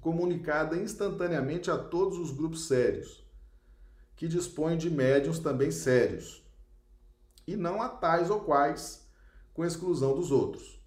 [0.00, 3.26] comunicada instantaneamente a todos os grupos sérios,
[4.14, 6.46] que dispõem de médiums também sérios,
[7.48, 9.04] e não a tais ou quais,
[9.52, 10.80] com exclusão dos outros.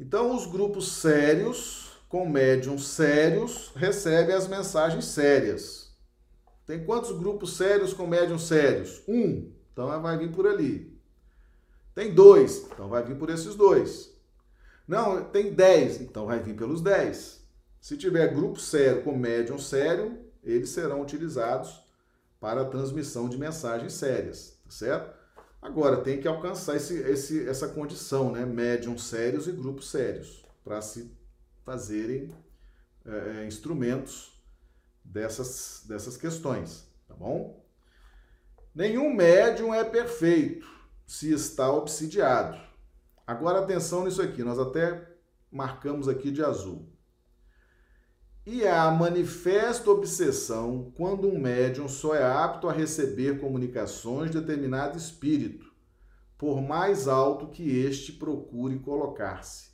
[0.00, 5.96] Então, os grupos sérios com médiums sérios, recebe as mensagens sérias.
[6.66, 9.00] Tem quantos grupos sérios com médiums sérios?
[9.06, 10.92] Um, então vai vir por ali.
[11.94, 14.11] Tem dois, então vai vir por esses dois.
[14.86, 17.42] Não, tem dez, então vai vir pelos dez.
[17.80, 21.82] Se tiver grupo sério com médium sério, eles serão utilizados
[22.40, 25.22] para a transmissão de mensagens sérias, tá certo?
[25.60, 28.44] Agora tem que alcançar esse, esse, essa condição, né?
[28.44, 31.16] Médiums sérios e grupos sérios, para se
[31.64, 32.34] fazerem
[33.06, 34.32] é, instrumentos
[35.04, 37.64] dessas, dessas questões, tá bom?
[38.74, 40.66] Nenhum médium é perfeito
[41.06, 42.58] se está obsidiado.
[43.32, 45.10] Agora atenção nisso aqui, nós até
[45.50, 46.86] marcamos aqui de azul.
[48.44, 54.98] E há manifesta obsessão quando um médium só é apto a receber comunicações de determinado
[54.98, 55.72] espírito,
[56.36, 59.70] por mais alto que este procure colocar-se.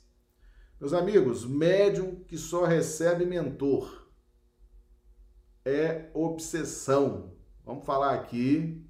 [0.79, 4.07] Meus amigos, médium que só recebe mentor
[5.65, 7.33] é obsessão.
[7.65, 8.88] Vamos falar aqui.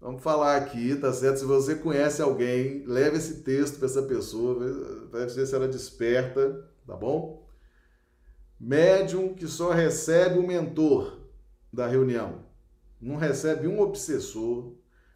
[0.00, 1.40] Vamos falar aqui, tá certo?
[1.40, 6.66] Se você conhece alguém, leve esse texto para essa pessoa, vai ver se ela desperta,
[6.86, 7.46] tá bom?
[8.58, 11.20] Médium que só recebe o mentor
[11.72, 12.44] da reunião,
[13.00, 14.72] não recebe um obsessor,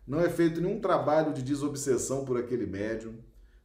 [0.07, 3.15] não é feito nenhum trabalho de desobsessão por aquele médium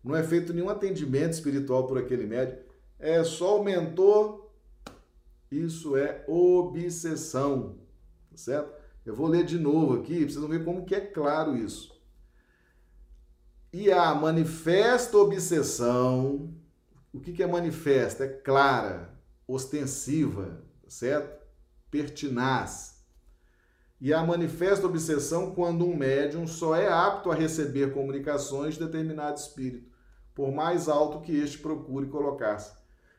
[0.04, 4.50] não é feito nenhum atendimento espiritual por aquele médico, é só o mentor.
[5.52, 7.80] Isso é obsessão,
[8.30, 8.79] tá certo?
[9.10, 12.00] Eu vou ler de novo aqui, vocês vão ver como que é claro isso.
[13.74, 16.54] E a manifesta obsessão,
[17.12, 18.26] o que, que é manifesta?
[18.26, 21.44] É clara, ostensiva, tá certo?
[21.90, 23.04] Pertinaz.
[24.00, 29.40] E a manifesta obsessão quando um médium só é apto a receber comunicações de determinado
[29.40, 29.90] espírito
[30.36, 32.78] por mais alto que este procure colocar-se.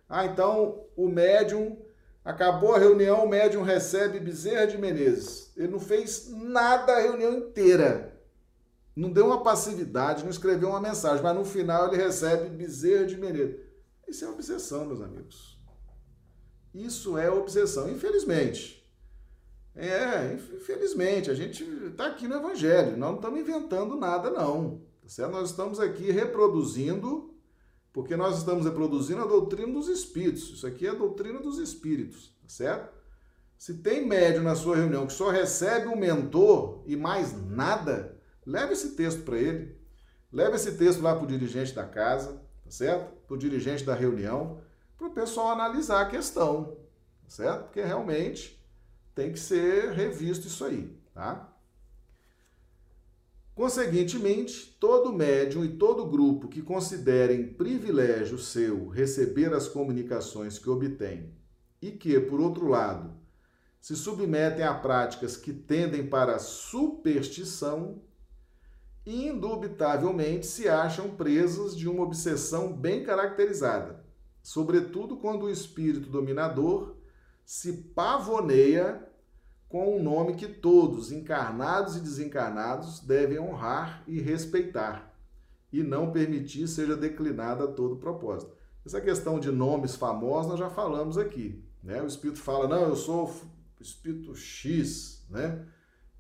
[0.08, 1.82] Ah, então o médium
[2.24, 5.52] acabou a reunião, o médium recebe Bezerra de Menezes.
[5.56, 8.20] Ele não fez nada a reunião inteira.
[8.94, 13.16] Não deu uma passividade, não escreveu uma mensagem, mas no final ele recebe Bezerra de
[13.16, 13.56] Menezes.
[14.08, 15.58] Isso é obsessão, meus amigos.
[16.74, 18.80] Isso é obsessão, infelizmente.
[19.74, 25.32] É, infelizmente, a gente está aqui no Evangelho, nós não estamos inventando nada, não certo?
[25.32, 27.29] Nós estamos aqui reproduzindo,
[27.92, 30.50] porque nós estamos reproduzindo a doutrina dos espíritos.
[30.50, 33.00] Isso aqui é a doutrina dos espíritos, tá certo?
[33.58, 38.16] Se tem médium na sua reunião que só recebe um mentor e mais nada,
[38.46, 39.78] leve esse texto para ele.
[40.32, 43.12] Leve esse texto lá para o dirigente da casa, tá certo?
[43.26, 44.62] Para o dirigente da reunião,
[44.96, 46.76] para o pessoal analisar a questão,
[47.22, 47.64] tá certo?
[47.64, 48.64] Porque realmente
[49.14, 51.49] tem que ser revisto isso aí, tá?
[53.54, 61.34] Conseguintemente, todo médium e todo grupo que considerem privilégio seu receber as comunicações que obtém
[61.82, 63.14] e que, por outro lado,
[63.80, 68.02] se submetem a práticas que tendem para a superstição,
[69.04, 74.04] indubitavelmente se acham presos de uma obsessão bem caracterizada,
[74.42, 76.96] sobretudo quando o espírito dominador
[77.44, 79.09] se pavoneia
[79.70, 85.14] com um nome que todos, encarnados e desencarnados, devem honrar e respeitar,
[85.72, 88.52] e não permitir seja declinada a todo propósito.
[88.84, 91.64] Essa questão de nomes famosos nós já falamos aqui.
[91.82, 92.02] Né?
[92.02, 93.32] O espírito fala, não, eu sou
[93.80, 95.64] espírito X, né?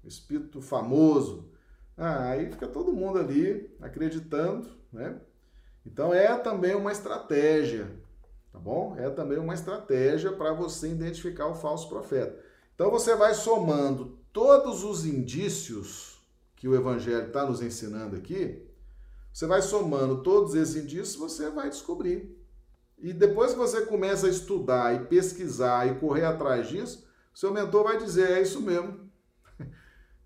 [0.04, 1.50] espírito famoso.
[1.96, 5.20] Ah, aí fica todo mundo ali acreditando, né?
[5.84, 7.90] Então é também uma estratégia,
[8.52, 8.94] tá bom?
[8.96, 12.49] É também uma estratégia para você identificar o falso profeta.
[12.80, 16.18] Então você vai somando todos os indícios
[16.56, 18.66] que o Evangelho está nos ensinando aqui,
[19.30, 22.34] você vai somando todos esses indícios, você vai descobrir
[22.98, 27.84] E depois que você começa a estudar e pesquisar e correr atrás disso, seu mentor
[27.84, 28.98] vai dizer: é isso mesmo.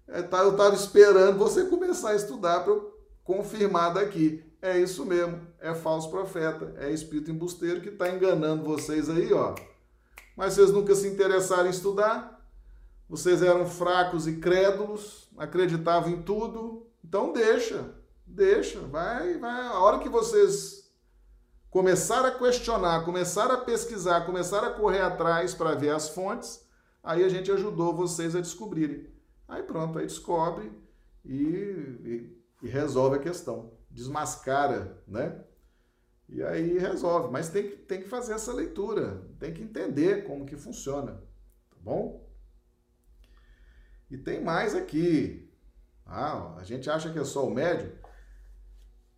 [0.06, 2.94] É, tá, eu estava esperando você começar a estudar para eu
[3.24, 4.44] confirmar daqui.
[4.60, 9.54] É isso mesmo, é falso profeta, é espírito embusteiro que está enganando vocês aí, ó.
[10.36, 12.33] Mas vocês nunca se interessaram em estudar,
[13.08, 17.94] vocês eram fracos e crédulos, acreditavam em tudo, então deixa,
[18.26, 19.66] deixa, vai, vai.
[19.66, 20.90] A hora que vocês
[21.70, 26.64] começar a questionar, começar a pesquisar, começar a correr atrás para ver as fontes,
[27.02, 29.06] aí a gente ajudou vocês a descobrirem.
[29.46, 30.70] Aí pronto, aí descobre
[31.24, 35.44] e, e, e resolve a questão, desmascara, né?
[36.28, 40.46] E aí resolve, mas tem que, tem que fazer essa leitura, tem que entender como
[40.46, 41.12] que funciona,
[41.70, 42.23] tá bom?
[44.10, 45.48] E tem mais aqui.
[46.06, 47.92] Ah, a gente acha que é só o médio.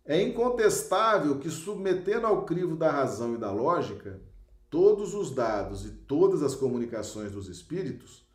[0.05, 4.21] É incontestável que, submetendo ao crivo da razão e da lógica,
[4.69, 8.25] todos os dados e todas as comunicações dos espíritos,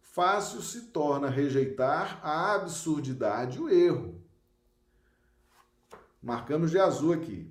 [0.00, 4.20] fácil se torna rejeitar a absurdidade e o erro.
[6.22, 7.50] Marcamos de azul aqui.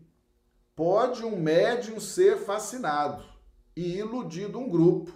[0.76, 3.26] Pode um médium ser fascinado
[3.76, 5.12] e iludido um grupo.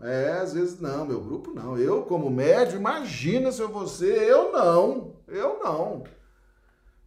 [0.00, 1.78] É, às vezes não, meu grupo não.
[1.78, 5.16] Eu, como médium, imagina se eu você, eu não.
[5.28, 6.04] Eu não.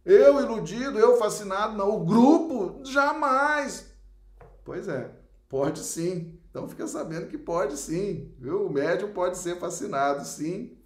[0.04, 1.96] Eu iludido, eu fascinado, não.
[1.96, 3.94] O grupo, jamais.
[4.64, 5.14] Pois é,
[5.48, 6.38] pode sim.
[6.50, 8.66] Então fica sabendo que pode sim, viu?
[8.66, 10.76] O médium pode ser fascinado, sim.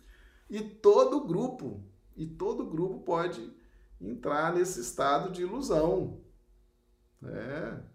[0.50, 1.82] E todo grupo,
[2.16, 3.52] e todo grupo pode
[4.00, 6.20] entrar nesse estado de ilusão.
[7.24, 7.91] É.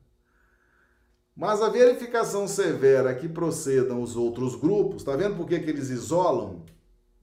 [1.37, 5.91] Mas a verificação severa que procedam os outros grupos, tá vendo por que, que eles
[5.91, 6.65] isolam?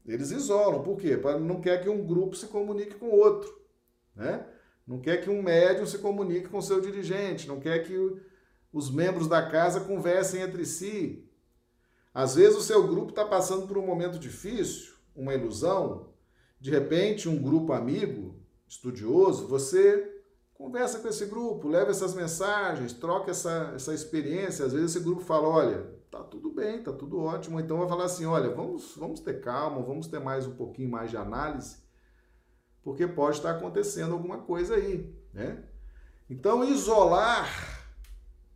[0.07, 1.17] Eles isolam, por quê?
[1.17, 3.53] Para não quer que um grupo se comunique com outro,
[4.15, 4.47] né?
[4.87, 7.97] Não quer que um médium se comunique com seu dirigente, não quer que
[8.73, 11.29] os membros da casa conversem entre si.
[12.13, 16.13] Às vezes o seu grupo está passando por um momento difícil, uma ilusão.
[16.61, 18.39] De repente, um grupo amigo,
[18.69, 20.14] estudioso, você
[20.65, 24.65] Conversa com esse grupo, leva essas mensagens, troca essa, essa experiência.
[24.65, 27.61] Às vezes esse grupo fala, olha, tá tudo bem, tá tudo ótimo.
[27.61, 31.11] Então vai falar assim, olha, vamos, vamos ter calma, vamos ter mais um pouquinho mais
[31.11, 31.77] de análise,
[32.83, 35.65] porque pode estar acontecendo alguma coisa aí, né?
[36.31, 37.47] Então isolar,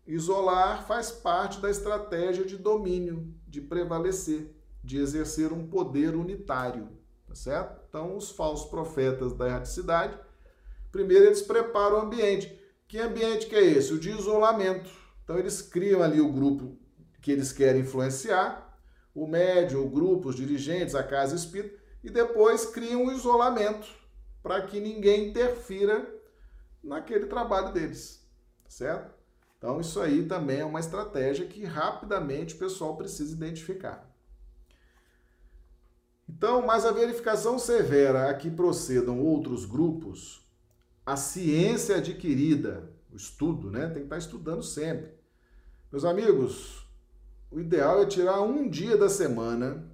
[0.07, 6.89] isolar faz parte da estratégia de domínio, de prevalecer, de exercer um poder unitário,
[7.27, 7.83] tá certo?
[7.87, 10.19] Então os falsos profetas da erraticidade
[10.91, 12.59] Primeiro eles preparam o ambiente.
[12.86, 13.93] Que ambiente que é esse?
[13.93, 14.91] O de isolamento.
[15.22, 16.78] Então eles criam ali o grupo
[17.20, 18.80] que eles querem influenciar,
[19.14, 23.89] o médium, o grupo, os dirigentes, a casa espírita, e depois criam o isolamento
[24.43, 26.09] para que ninguém interfira
[26.82, 28.26] naquele trabalho deles,
[28.68, 29.12] certo?
[29.59, 34.09] Então isso aí também é uma estratégia que rapidamente o pessoal precisa identificar.
[36.28, 40.48] Então, mas a verificação severa a que procedam outros grupos
[41.09, 43.87] a ciência adquirida, o estudo, né?
[43.87, 45.15] Tem que estar estudando sempre.
[45.91, 46.87] Meus amigos,
[47.51, 49.91] o ideal é tirar um dia da semana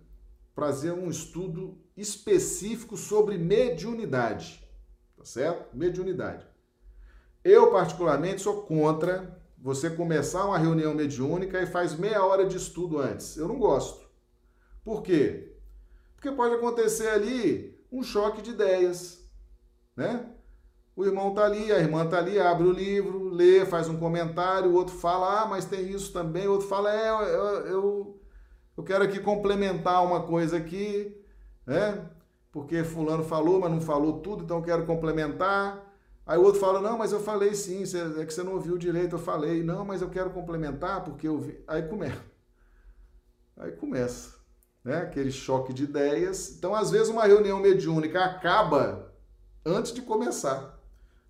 [0.57, 4.69] para fazer um estudo específico sobre mediunidade,
[5.17, 5.77] tá certo?
[5.77, 6.45] Mediunidade.
[7.45, 12.99] Eu, particularmente, sou contra você começar uma reunião mediúnica e faz meia hora de estudo
[12.99, 13.37] antes.
[13.37, 14.05] Eu não gosto.
[14.83, 15.57] Por quê?
[16.17, 19.25] Porque pode acontecer ali um choque de ideias,
[19.97, 20.34] né?
[20.97, 24.70] O irmão tá ali, a irmã tá ali, abre o livro, lê, faz um comentário,
[24.70, 28.20] o outro fala, ah, mas tem isso também, o outro fala, é, eu, eu,
[28.76, 31.20] eu quero aqui complementar uma coisa aqui,
[31.66, 32.09] né?
[32.53, 35.84] Porque fulano falou, mas não falou tudo, então eu quero complementar.
[36.24, 37.82] Aí o outro fala, não, mas eu falei sim,
[38.20, 39.64] é que você não ouviu direito, eu falei.
[39.64, 41.62] Não, mas eu quero complementar porque eu vi.
[41.66, 42.22] Aí começa.
[43.57, 44.36] Aí começa,
[44.84, 44.99] né?
[44.99, 46.57] Aquele choque de ideias.
[46.57, 49.12] Então, às vezes, uma reunião mediúnica acaba
[49.66, 50.74] antes de começar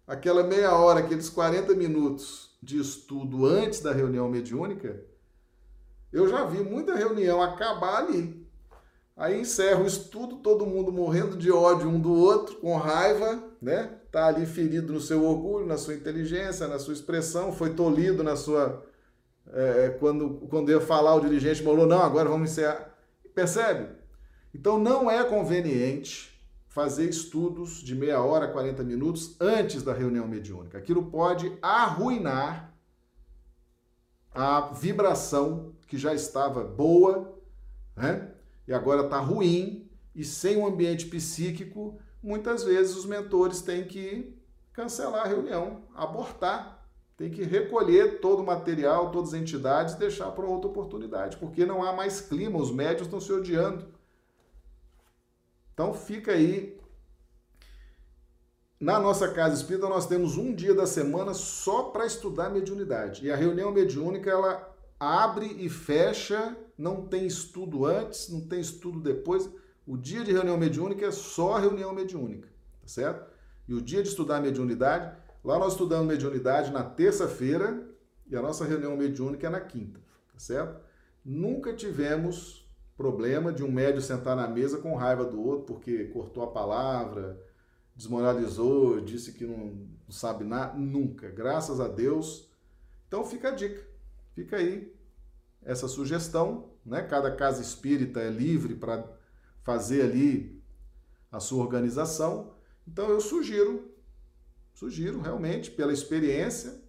[0.06, 5.02] aquela meia hora, aqueles 40 minutos de estudo antes da reunião mediúnica,
[6.12, 8.44] eu já vi muita reunião acabar ali.
[9.16, 13.92] Aí encerra o estudo, todo mundo morrendo de ódio um do outro, com raiva, né?
[14.10, 18.34] Tá ali ferido no seu orgulho, na sua inteligência, na sua expressão, foi tolhido na
[18.34, 18.84] sua.
[19.52, 22.92] É, quando, quando ia falar, o dirigente falou: não, agora vamos encerrar.
[23.34, 23.88] Percebe?
[24.52, 26.33] Então não é conveniente
[26.74, 30.76] fazer estudos de meia hora, 40 minutos antes da reunião mediúnica.
[30.76, 32.74] Aquilo pode arruinar
[34.32, 37.38] a vibração que já estava boa,
[37.96, 38.32] né?
[38.66, 44.36] E agora está ruim e sem um ambiente psíquico, muitas vezes os mentores têm que
[44.72, 46.84] cancelar a reunião, abortar,
[47.16, 51.84] tem que recolher todo o material, todas as entidades deixar para outra oportunidade, porque não
[51.84, 53.93] há mais clima, os médios estão se odiando.
[55.74, 56.80] Então fica aí.
[58.80, 63.26] Na nossa casa espírita nós temos um dia da semana só para estudar mediunidade.
[63.26, 69.00] E a reunião mediúnica ela abre e fecha, não tem estudo antes, não tem estudo
[69.00, 69.50] depois.
[69.86, 72.48] O dia de reunião mediúnica é só reunião mediúnica,
[72.80, 73.30] tá certo?
[73.68, 75.14] E o dia de estudar mediunidade
[75.44, 77.86] Lá nós estudamos mediunidade na terça-feira
[78.26, 80.00] e a nossa reunião mediúnica é na quinta,
[80.32, 80.80] tá certo?
[81.22, 82.63] Nunca tivemos
[82.96, 87.40] problema de um médio sentar na mesa com raiva do outro porque cortou a palavra,
[87.94, 90.78] desmoralizou, disse que não, sabe nada.
[90.78, 92.48] Nunca, graças a Deus.
[93.08, 93.82] Então fica a dica,
[94.34, 94.92] fica aí
[95.62, 97.02] essa sugestão, né?
[97.02, 99.04] Cada casa espírita é livre para
[99.62, 100.62] fazer ali
[101.32, 102.52] a sua organização.
[102.86, 103.94] Então eu sugiro
[104.74, 106.82] Sugiro realmente, pela experiência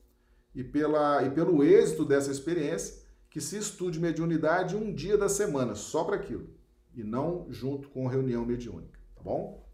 [0.53, 3.04] e, pela, e pelo êxito dessa experiência,
[3.35, 6.47] que se estude mediunidade um dia da semana, só para aquilo,
[6.93, 9.67] e não junto com reunião mediúnica, tá bom?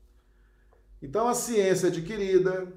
[0.99, 2.73] Então, a ciência adquirida,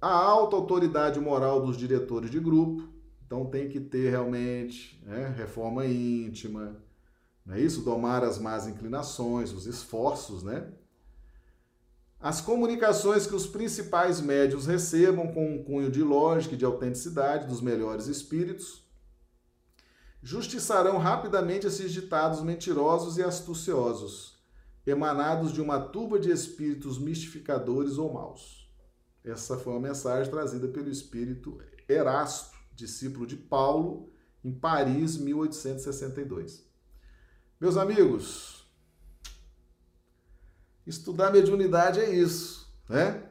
[0.00, 2.88] a alta autoridade moral dos diretores de grupo,
[3.26, 6.74] então tem que ter realmente né, reforma íntima,
[7.44, 7.84] não é isso?
[7.84, 10.72] Domar as más inclinações, os esforços, né?
[12.18, 17.46] As comunicações que os principais médios recebam com um cunho de lógica e de autenticidade
[17.46, 18.83] dos melhores espíritos
[20.24, 24.42] justiçarão rapidamente esses ditados mentirosos e astuciosos,
[24.84, 28.68] emanados de uma turba de espíritos mistificadores ou maus.
[29.22, 34.10] Essa foi uma mensagem trazida pelo espírito Erasto, discípulo de Paulo,
[34.42, 36.66] em Paris, 1862.
[37.60, 38.64] Meus amigos,
[40.86, 43.23] Estudar mediunidade é isso, né?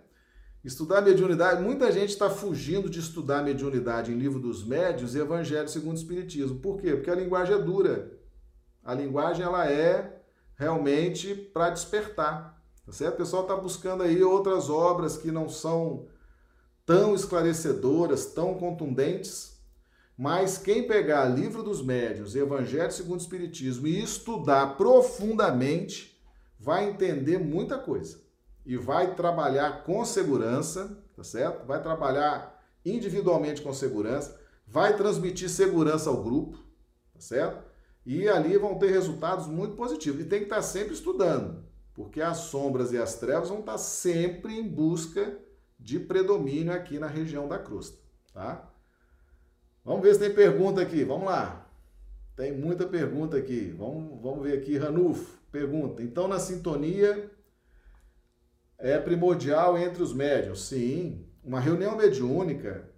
[0.63, 5.67] Estudar mediunidade, muita gente está fugindo de estudar mediunidade em Livro dos Médios e Evangelho
[5.67, 6.59] segundo o Espiritismo.
[6.59, 6.95] Por quê?
[6.95, 8.17] Porque a linguagem é dura.
[8.81, 10.21] A linguagem ela é
[10.55, 12.63] realmente para despertar.
[12.85, 13.15] Tá certo?
[13.15, 16.07] O pessoal está buscando aí outras obras que não são
[16.85, 19.61] tão esclarecedoras, tão contundentes,
[20.17, 26.17] mas quem pegar Livro dos Médios, Evangelho segundo o Espiritismo e estudar profundamente,
[26.57, 28.22] vai entender muita coisa
[28.65, 31.65] e vai trabalhar com segurança, tá certo?
[31.65, 36.57] Vai trabalhar individualmente com segurança, vai transmitir segurança ao grupo,
[37.13, 37.63] tá certo?
[38.05, 40.21] E ali vão ter resultados muito positivos.
[40.21, 44.57] E tem que estar sempre estudando, porque as sombras e as trevas vão estar sempre
[44.57, 45.37] em busca
[45.79, 47.97] de predomínio aqui na região da crosta,
[48.33, 48.69] tá?
[49.83, 51.03] Vamos ver se tem pergunta aqui.
[51.03, 51.69] Vamos lá.
[52.37, 53.75] Tem muita pergunta aqui.
[53.77, 55.37] Vamos, vamos ver aqui, Ranulfo.
[55.51, 57.29] Pergunta: então na sintonia
[58.83, 60.65] é primordial entre os médios?
[60.65, 61.25] Sim.
[61.41, 62.89] Uma reunião mediúnica,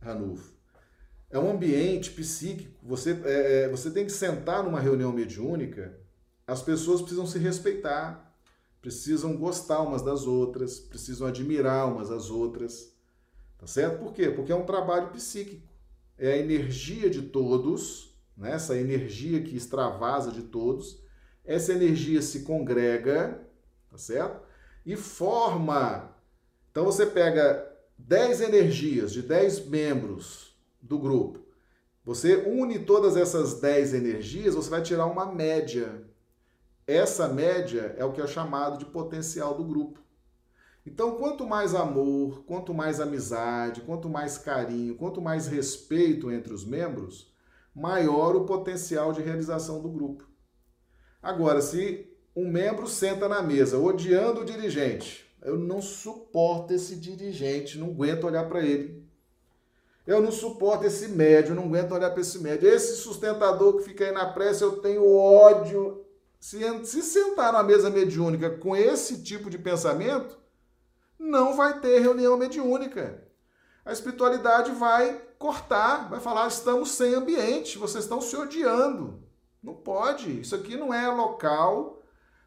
[0.00, 0.52] Ranulfo,
[1.28, 2.78] é um ambiente psíquico.
[2.82, 5.98] Você, é, é, você tem que sentar numa reunião mediúnica,
[6.46, 8.32] as pessoas precisam se respeitar,
[8.80, 12.94] precisam gostar umas das outras, precisam admirar umas às outras.
[13.58, 13.98] Tá certo?
[13.98, 14.30] Por quê?
[14.30, 15.66] Porque é um trabalho psíquico.
[16.16, 18.52] É a energia de todos, né?
[18.52, 21.02] essa energia que extravasa de todos
[21.44, 23.40] essa energia se congrega,
[23.90, 24.43] tá certo?
[24.84, 26.14] E forma.
[26.70, 31.44] Então você pega 10 energias de 10 membros do grupo.
[32.04, 36.04] Você une todas essas 10 energias, você vai tirar uma média.
[36.86, 40.04] Essa média é o que é chamado de potencial do grupo.
[40.86, 46.62] Então, quanto mais amor, quanto mais amizade, quanto mais carinho, quanto mais respeito entre os
[46.62, 47.32] membros,
[47.74, 50.28] maior o potencial de realização do grupo.
[51.22, 57.78] Agora, se um membro senta na mesa odiando o dirigente, eu não suporto esse dirigente,
[57.78, 59.04] não aguento olhar para ele.
[60.06, 62.68] Eu não suporto esse médio, não aguento olhar para esse médio.
[62.68, 66.04] Esse sustentador que fica aí na pressa, eu tenho ódio.
[66.40, 70.38] Se, se sentar na mesa mediúnica com esse tipo de pensamento,
[71.18, 73.22] não vai ter reunião mediúnica.
[73.84, 79.22] A espiritualidade vai cortar, vai falar: estamos sem ambiente, vocês estão se odiando.
[79.62, 80.40] Não pode.
[80.40, 81.93] Isso aqui não é local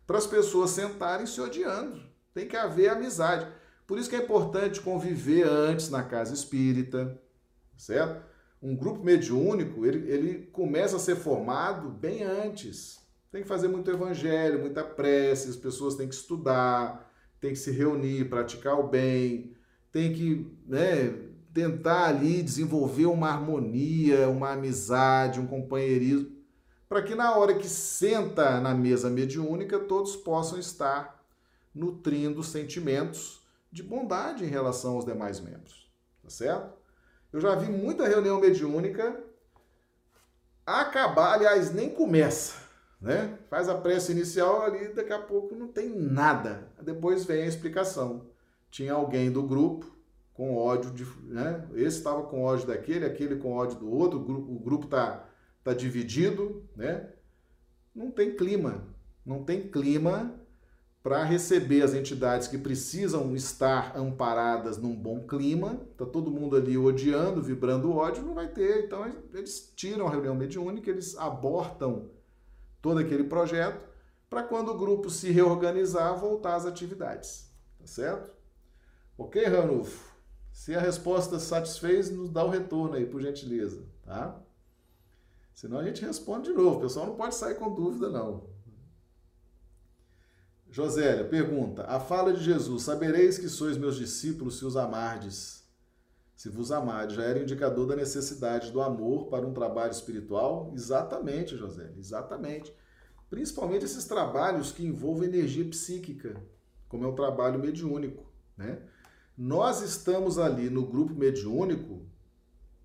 [0.08, 2.02] para as pessoas sentarem se odiando.
[2.34, 3.46] Tem que haver amizade.
[3.86, 7.20] Por isso que é importante conviver antes na casa espírita,
[7.76, 8.26] certo?
[8.62, 13.00] Um grupo mediúnico, ele, ele começa a ser formado bem antes.
[13.32, 17.72] Tem que fazer muito evangelho, muita prece, as pessoas têm que estudar, tem que se
[17.72, 19.56] reunir, praticar o bem,
[19.92, 21.14] tem que né,
[21.54, 26.37] tentar ali desenvolver uma harmonia, uma amizade, um companheirismo
[26.88, 31.24] para que na hora que senta na mesa mediúnica todos possam estar
[31.74, 35.92] nutrindo sentimentos de bondade em relação aos demais membros,
[36.24, 36.78] tá certo?
[37.32, 39.22] Eu já vi muita reunião mediúnica
[40.66, 42.56] acabar, aliás, nem começa,
[43.00, 43.38] né?
[43.50, 46.70] Faz a prece inicial ali, daqui a pouco não tem nada.
[46.82, 48.28] Depois vem a explicação.
[48.70, 49.86] Tinha alguém do grupo
[50.34, 51.68] com ódio de, né?
[51.74, 54.60] Esse estava com ódio daquele, aquele com ódio do outro, o grupo, o
[55.68, 57.10] grupo tá tá dividido, né?
[57.94, 58.86] Não tem clima,
[59.26, 60.40] não tem clima
[61.04, 65.82] para receber as entidades que precisam estar amparadas num bom clima.
[65.98, 68.86] Tá todo mundo ali odiando, vibrando ódio, não vai ter.
[68.86, 72.10] Então eles tiram a reunião mediúnica, eles abortam
[72.82, 73.82] todo aquele projeto
[74.30, 77.50] para quando o grupo se reorganizar, voltar às atividades.
[77.80, 78.32] Tá certo?
[79.18, 80.16] Ok, Ranulfo?
[80.52, 84.42] Se a resposta satisfez, nos dá o retorno aí, por gentileza, tá?
[85.58, 86.78] Senão a gente responde de novo.
[86.78, 88.48] O pessoal não pode sair com dúvida, não.
[90.70, 95.68] Josélia pergunta: A fala de Jesus, sabereis que sois meus discípulos se os amardes.
[96.36, 100.72] Se vos amardes, já era indicador da necessidade do amor para um trabalho espiritual?
[100.76, 102.72] Exatamente, Josélia, exatamente.
[103.28, 106.40] Principalmente esses trabalhos que envolvem energia psíquica,
[106.88, 108.80] como é o trabalho mediúnico, né?
[109.36, 112.06] Nós estamos ali no grupo mediúnico,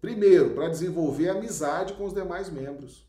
[0.02, 3.08] primeiro, para desenvolver amizade com os demais membros,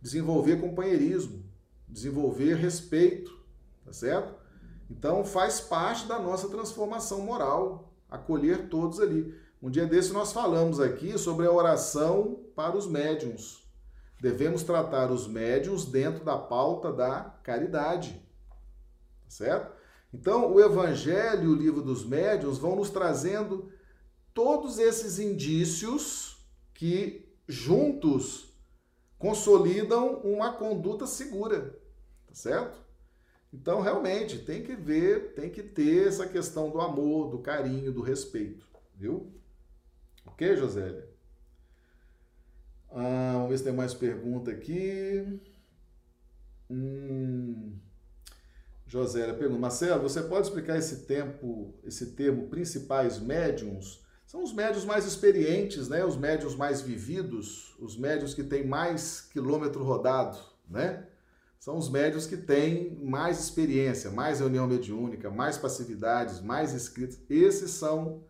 [0.00, 1.44] desenvolver companheirismo,
[1.88, 3.36] desenvolver respeito,
[3.84, 4.34] tá certo?
[4.88, 9.34] Então faz parte da nossa transformação moral, acolher todos ali.
[9.60, 13.68] Um dia desse nós falamos aqui sobre a oração para os médiums.
[14.20, 18.12] Devemos tratar os médiums dentro da pauta da caridade.
[19.24, 19.76] Tá certo?
[20.14, 23.70] Então, o Evangelho e o livro dos médiuns vão nos trazendo
[24.38, 26.38] todos esses indícios
[26.72, 28.56] que juntos
[29.18, 31.76] consolidam uma conduta segura,
[32.24, 32.78] tá certo?
[33.52, 38.00] Então, realmente, tem que ver, tem que ter essa questão do amor, do carinho, do
[38.00, 38.64] respeito,
[38.94, 39.28] viu?
[40.24, 41.10] Ok, Josélia?
[42.92, 45.40] Ah, vamos ver se tem mais pergunta aqui.
[46.70, 47.76] Hum,
[48.86, 54.06] Josélia pergunta, Marcelo, você pode explicar esse tempo, esse termo principais médiums?
[54.28, 56.04] São os médios mais experientes, né?
[56.04, 61.06] Os médios mais vividos, os médios que têm mais quilômetro rodado, né?
[61.58, 67.18] são os médios que têm mais experiência, mais reunião mediúnica, mais passividades, mais escritos.
[67.28, 68.22] Esses são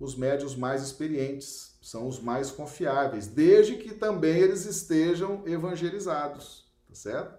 [0.00, 6.94] os médios mais experientes, são os mais confiáveis, desde que também eles estejam evangelizados, tá
[6.96, 7.38] certo?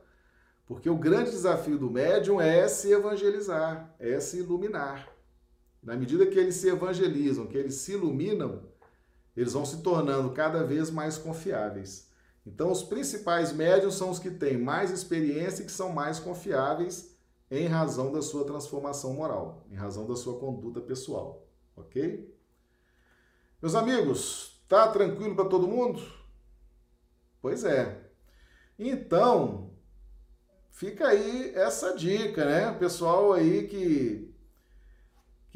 [0.65, 5.16] Porque o grande desafio do médium é se evangelizar, é se iluminar.
[5.87, 8.61] Na medida que eles se evangelizam, que eles se iluminam,
[9.37, 12.11] eles vão se tornando cada vez mais confiáveis.
[12.45, 17.17] Então, os principais médios são os que têm mais experiência e que são mais confiáveis
[17.49, 22.37] em razão da sua transformação moral, em razão da sua conduta pessoal, ok?
[23.61, 26.01] Meus amigos, tá tranquilo para todo mundo?
[27.41, 28.11] Pois é.
[28.77, 29.71] Então,
[30.69, 32.71] fica aí essa dica, né?
[32.71, 34.26] O pessoal aí que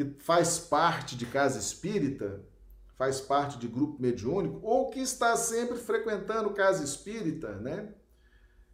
[0.03, 2.41] que faz parte de casa espírita,
[2.97, 7.93] faz parte de grupo mediúnico, ou que está sempre frequentando casa espírita, né?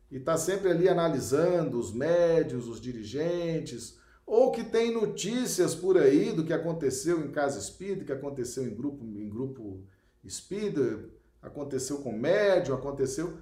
[0.10, 6.34] E está sempre ali analisando os médios, os dirigentes, ou que tem notícias por aí
[6.34, 9.84] do que aconteceu em casa espírita, que aconteceu em grupo, em grupo
[10.24, 11.06] espírita,
[11.42, 13.38] aconteceu com médium, aconteceu.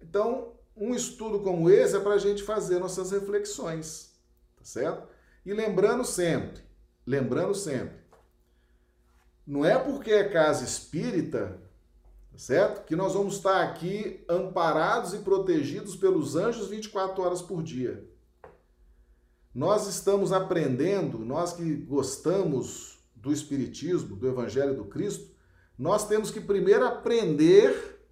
[0.00, 4.12] Então, um estudo como esse é para a gente fazer nossas reflexões,
[4.56, 5.08] tá certo?
[5.44, 6.67] E lembrando sempre,
[7.08, 7.96] lembrando sempre,
[9.46, 11.58] não é porque é casa espírita,
[12.30, 12.84] tá certo?
[12.84, 18.06] Que nós vamos estar aqui amparados e protegidos pelos anjos 24 horas por dia.
[19.54, 25.34] Nós estamos aprendendo, nós que gostamos do Espiritismo, do Evangelho do Cristo,
[25.78, 28.02] nós temos que primeiro aprender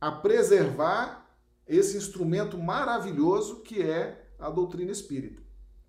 [0.00, 1.30] a preservar
[1.68, 5.42] esse instrumento maravilhoso que é a doutrina espírita,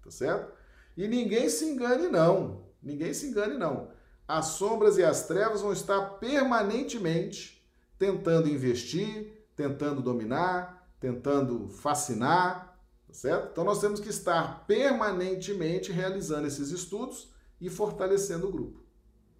[0.04, 0.57] tá certo?
[0.98, 2.66] E ninguém se engane, não.
[2.82, 3.96] Ninguém se engane, não
[4.28, 7.66] as sombras e as trevas vão estar permanentemente
[7.98, 12.78] tentando investir, tentando dominar, tentando fascinar,
[13.08, 13.50] tá certo?
[13.52, 18.84] Então nós temos que estar permanentemente realizando esses estudos e fortalecendo o grupo,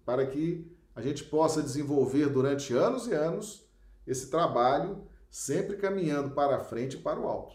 [0.04, 3.68] para que a gente possa desenvolver durante anos e anos
[4.06, 7.54] esse trabalho, sempre caminhando para frente e para o alto,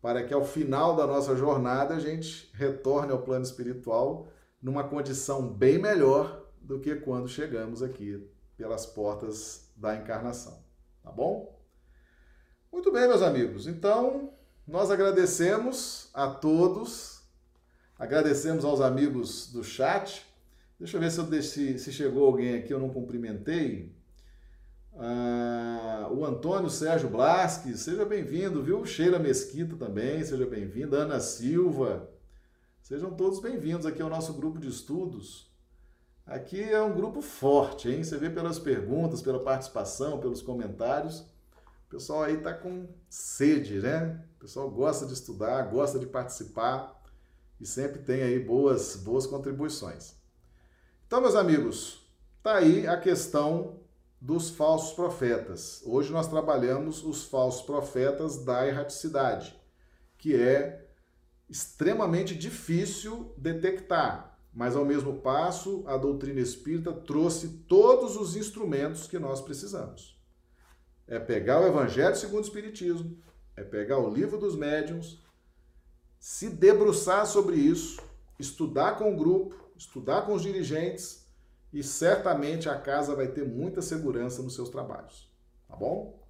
[0.00, 4.28] para que ao final da nossa jornada a gente retorne ao plano espiritual
[4.62, 8.26] numa condição bem melhor do que quando chegamos aqui
[8.56, 10.62] pelas portas da encarnação.
[11.02, 11.58] Tá bom?
[12.70, 13.66] Muito bem, meus amigos.
[13.66, 14.32] Então,
[14.66, 17.22] nós agradecemos a todos,
[17.98, 20.26] agradecemos aos amigos do chat.
[20.78, 23.92] Deixa eu ver se, eu, se, chegou alguém aqui, eu não cumprimentei.
[24.96, 28.84] Ah, o Antônio Sérgio Blasques, seja bem-vindo, viu?
[28.84, 30.98] Sheila Mesquita também, seja bem-vinda.
[30.98, 32.10] Ana Silva,
[32.82, 35.48] sejam todos bem-vindos aqui ao nosso grupo de estudos.
[36.26, 38.02] Aqui é um grupo forte, hein?
[38.02, 41.20] Você vê pelas perguntas, pela participação, pelos comentários.
[41.86, 44.24] O pessoal aí tá com sede, né?
[44.36, 47.00] O pessoal gosta de estudar, gosta de participar
[47.60, 50.14] e sempre tem aí boas, boas contribuições.
[51.06, 52.06] Então, meus amigos,
[52.42, 53.79] tá aí a questão
[54.20, 55.82] dos falsos profetas.
[55.86, 59.58] Hoje nós trabalhamos os falsos profetas da erraticidade,
[60.18, 60.86] que é
[61.48, 69.18] extremamente difícil detectar, mas ao mesmo passo a doutrina espírita trouxe todos os instrumentos que
[69.18, 70.20] nós precisamos.
[71.08, 73.18] É pegar o Evangelho segundo o Espiritismo,
[73.56, 75.24] é pegar o livro dos médiuns,
[76.18, 78.00] se debruçar sobre isso,
[78.38, 81.19] estudar com o grupo, estudar com os dirigentes
[81.72, 85.30] e certamente a casa vai ter muita segurança nos seus trabalhos,
[85.68, 86.20] tá bom?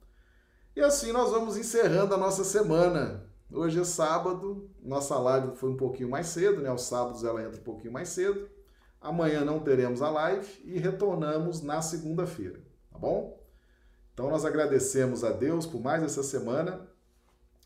[0.77, 3.29] E assim nós vamos encerrando a nossa semana.
[3.53, 6.69] Hoje é sábado, nossa live foi um pouquinho mais cedo, né?
[6.69, 8.49] Aos sábados ela entra um pouquinho mais cedo.
[9.01, 12.61] Amanhã não teremos a live e retornamos na segunda-feira,
[12.93, 13.41] tá bom?
[14.13, 16.87] Então nós agradecemos a Deus por mais essa semana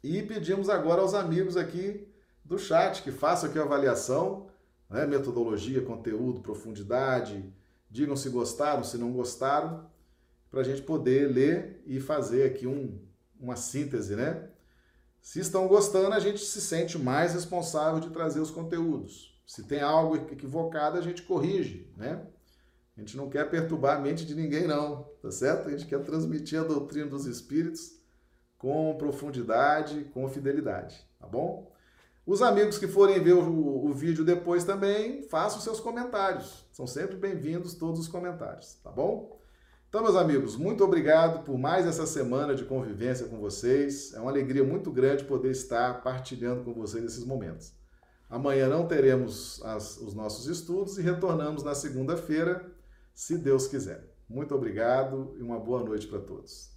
[0.02, 2.06] e pedimos agora aos amigos aqui
[2.44, 4.46] do chat que façam aqui a avaliação,
[4.88, 5.06] né?
[5.06, 7.52] metodologia, conteúdo, profundidade,
[7.94, 9.88] Digam se gostaram, se não gostaram,
[10.50, 12.98] para a gente poder ler e fazer aqui um,
[13.38, 14.48] uma síntese, né?
[15.22, 19.40] Se estão gostando, a gente se sente mais responsável de trazer os conteúdos.
[19.46, 22.26] Se tem algo equivocado, a gente corrige, né?
[22.96, 25.68] A gente não quer perturbar a mente de ninguém, não, tá certo?
[25.68, 27.92] A gente quer transmitir a doutrina dos espíritos
[28.58, 31.72] com profundidade, com fidelidade, tá bom?
[32.26, 36.64] Os amigos que forem ver o, o vídeo depois também, façam seus comentários.
[36.72, 39.38] São sempre bem-vindos todos os comentários, tá bom?
[39.90, 44.14] Então, meus amigos, muito obrigado por mais essa semana de convivência com vocês.
[44.14, 47.74] É uma alegria muito grande poder estar partilhando com vocês esses momentos.
[48.30, 52.72] Amanhã não teremos as, os nossos estudos e retornamos na segunda-feira,
[53.12, 54.02] se Deus quiser.
[54.26, 56.73] Muito obrigado e uma boa noite para todos.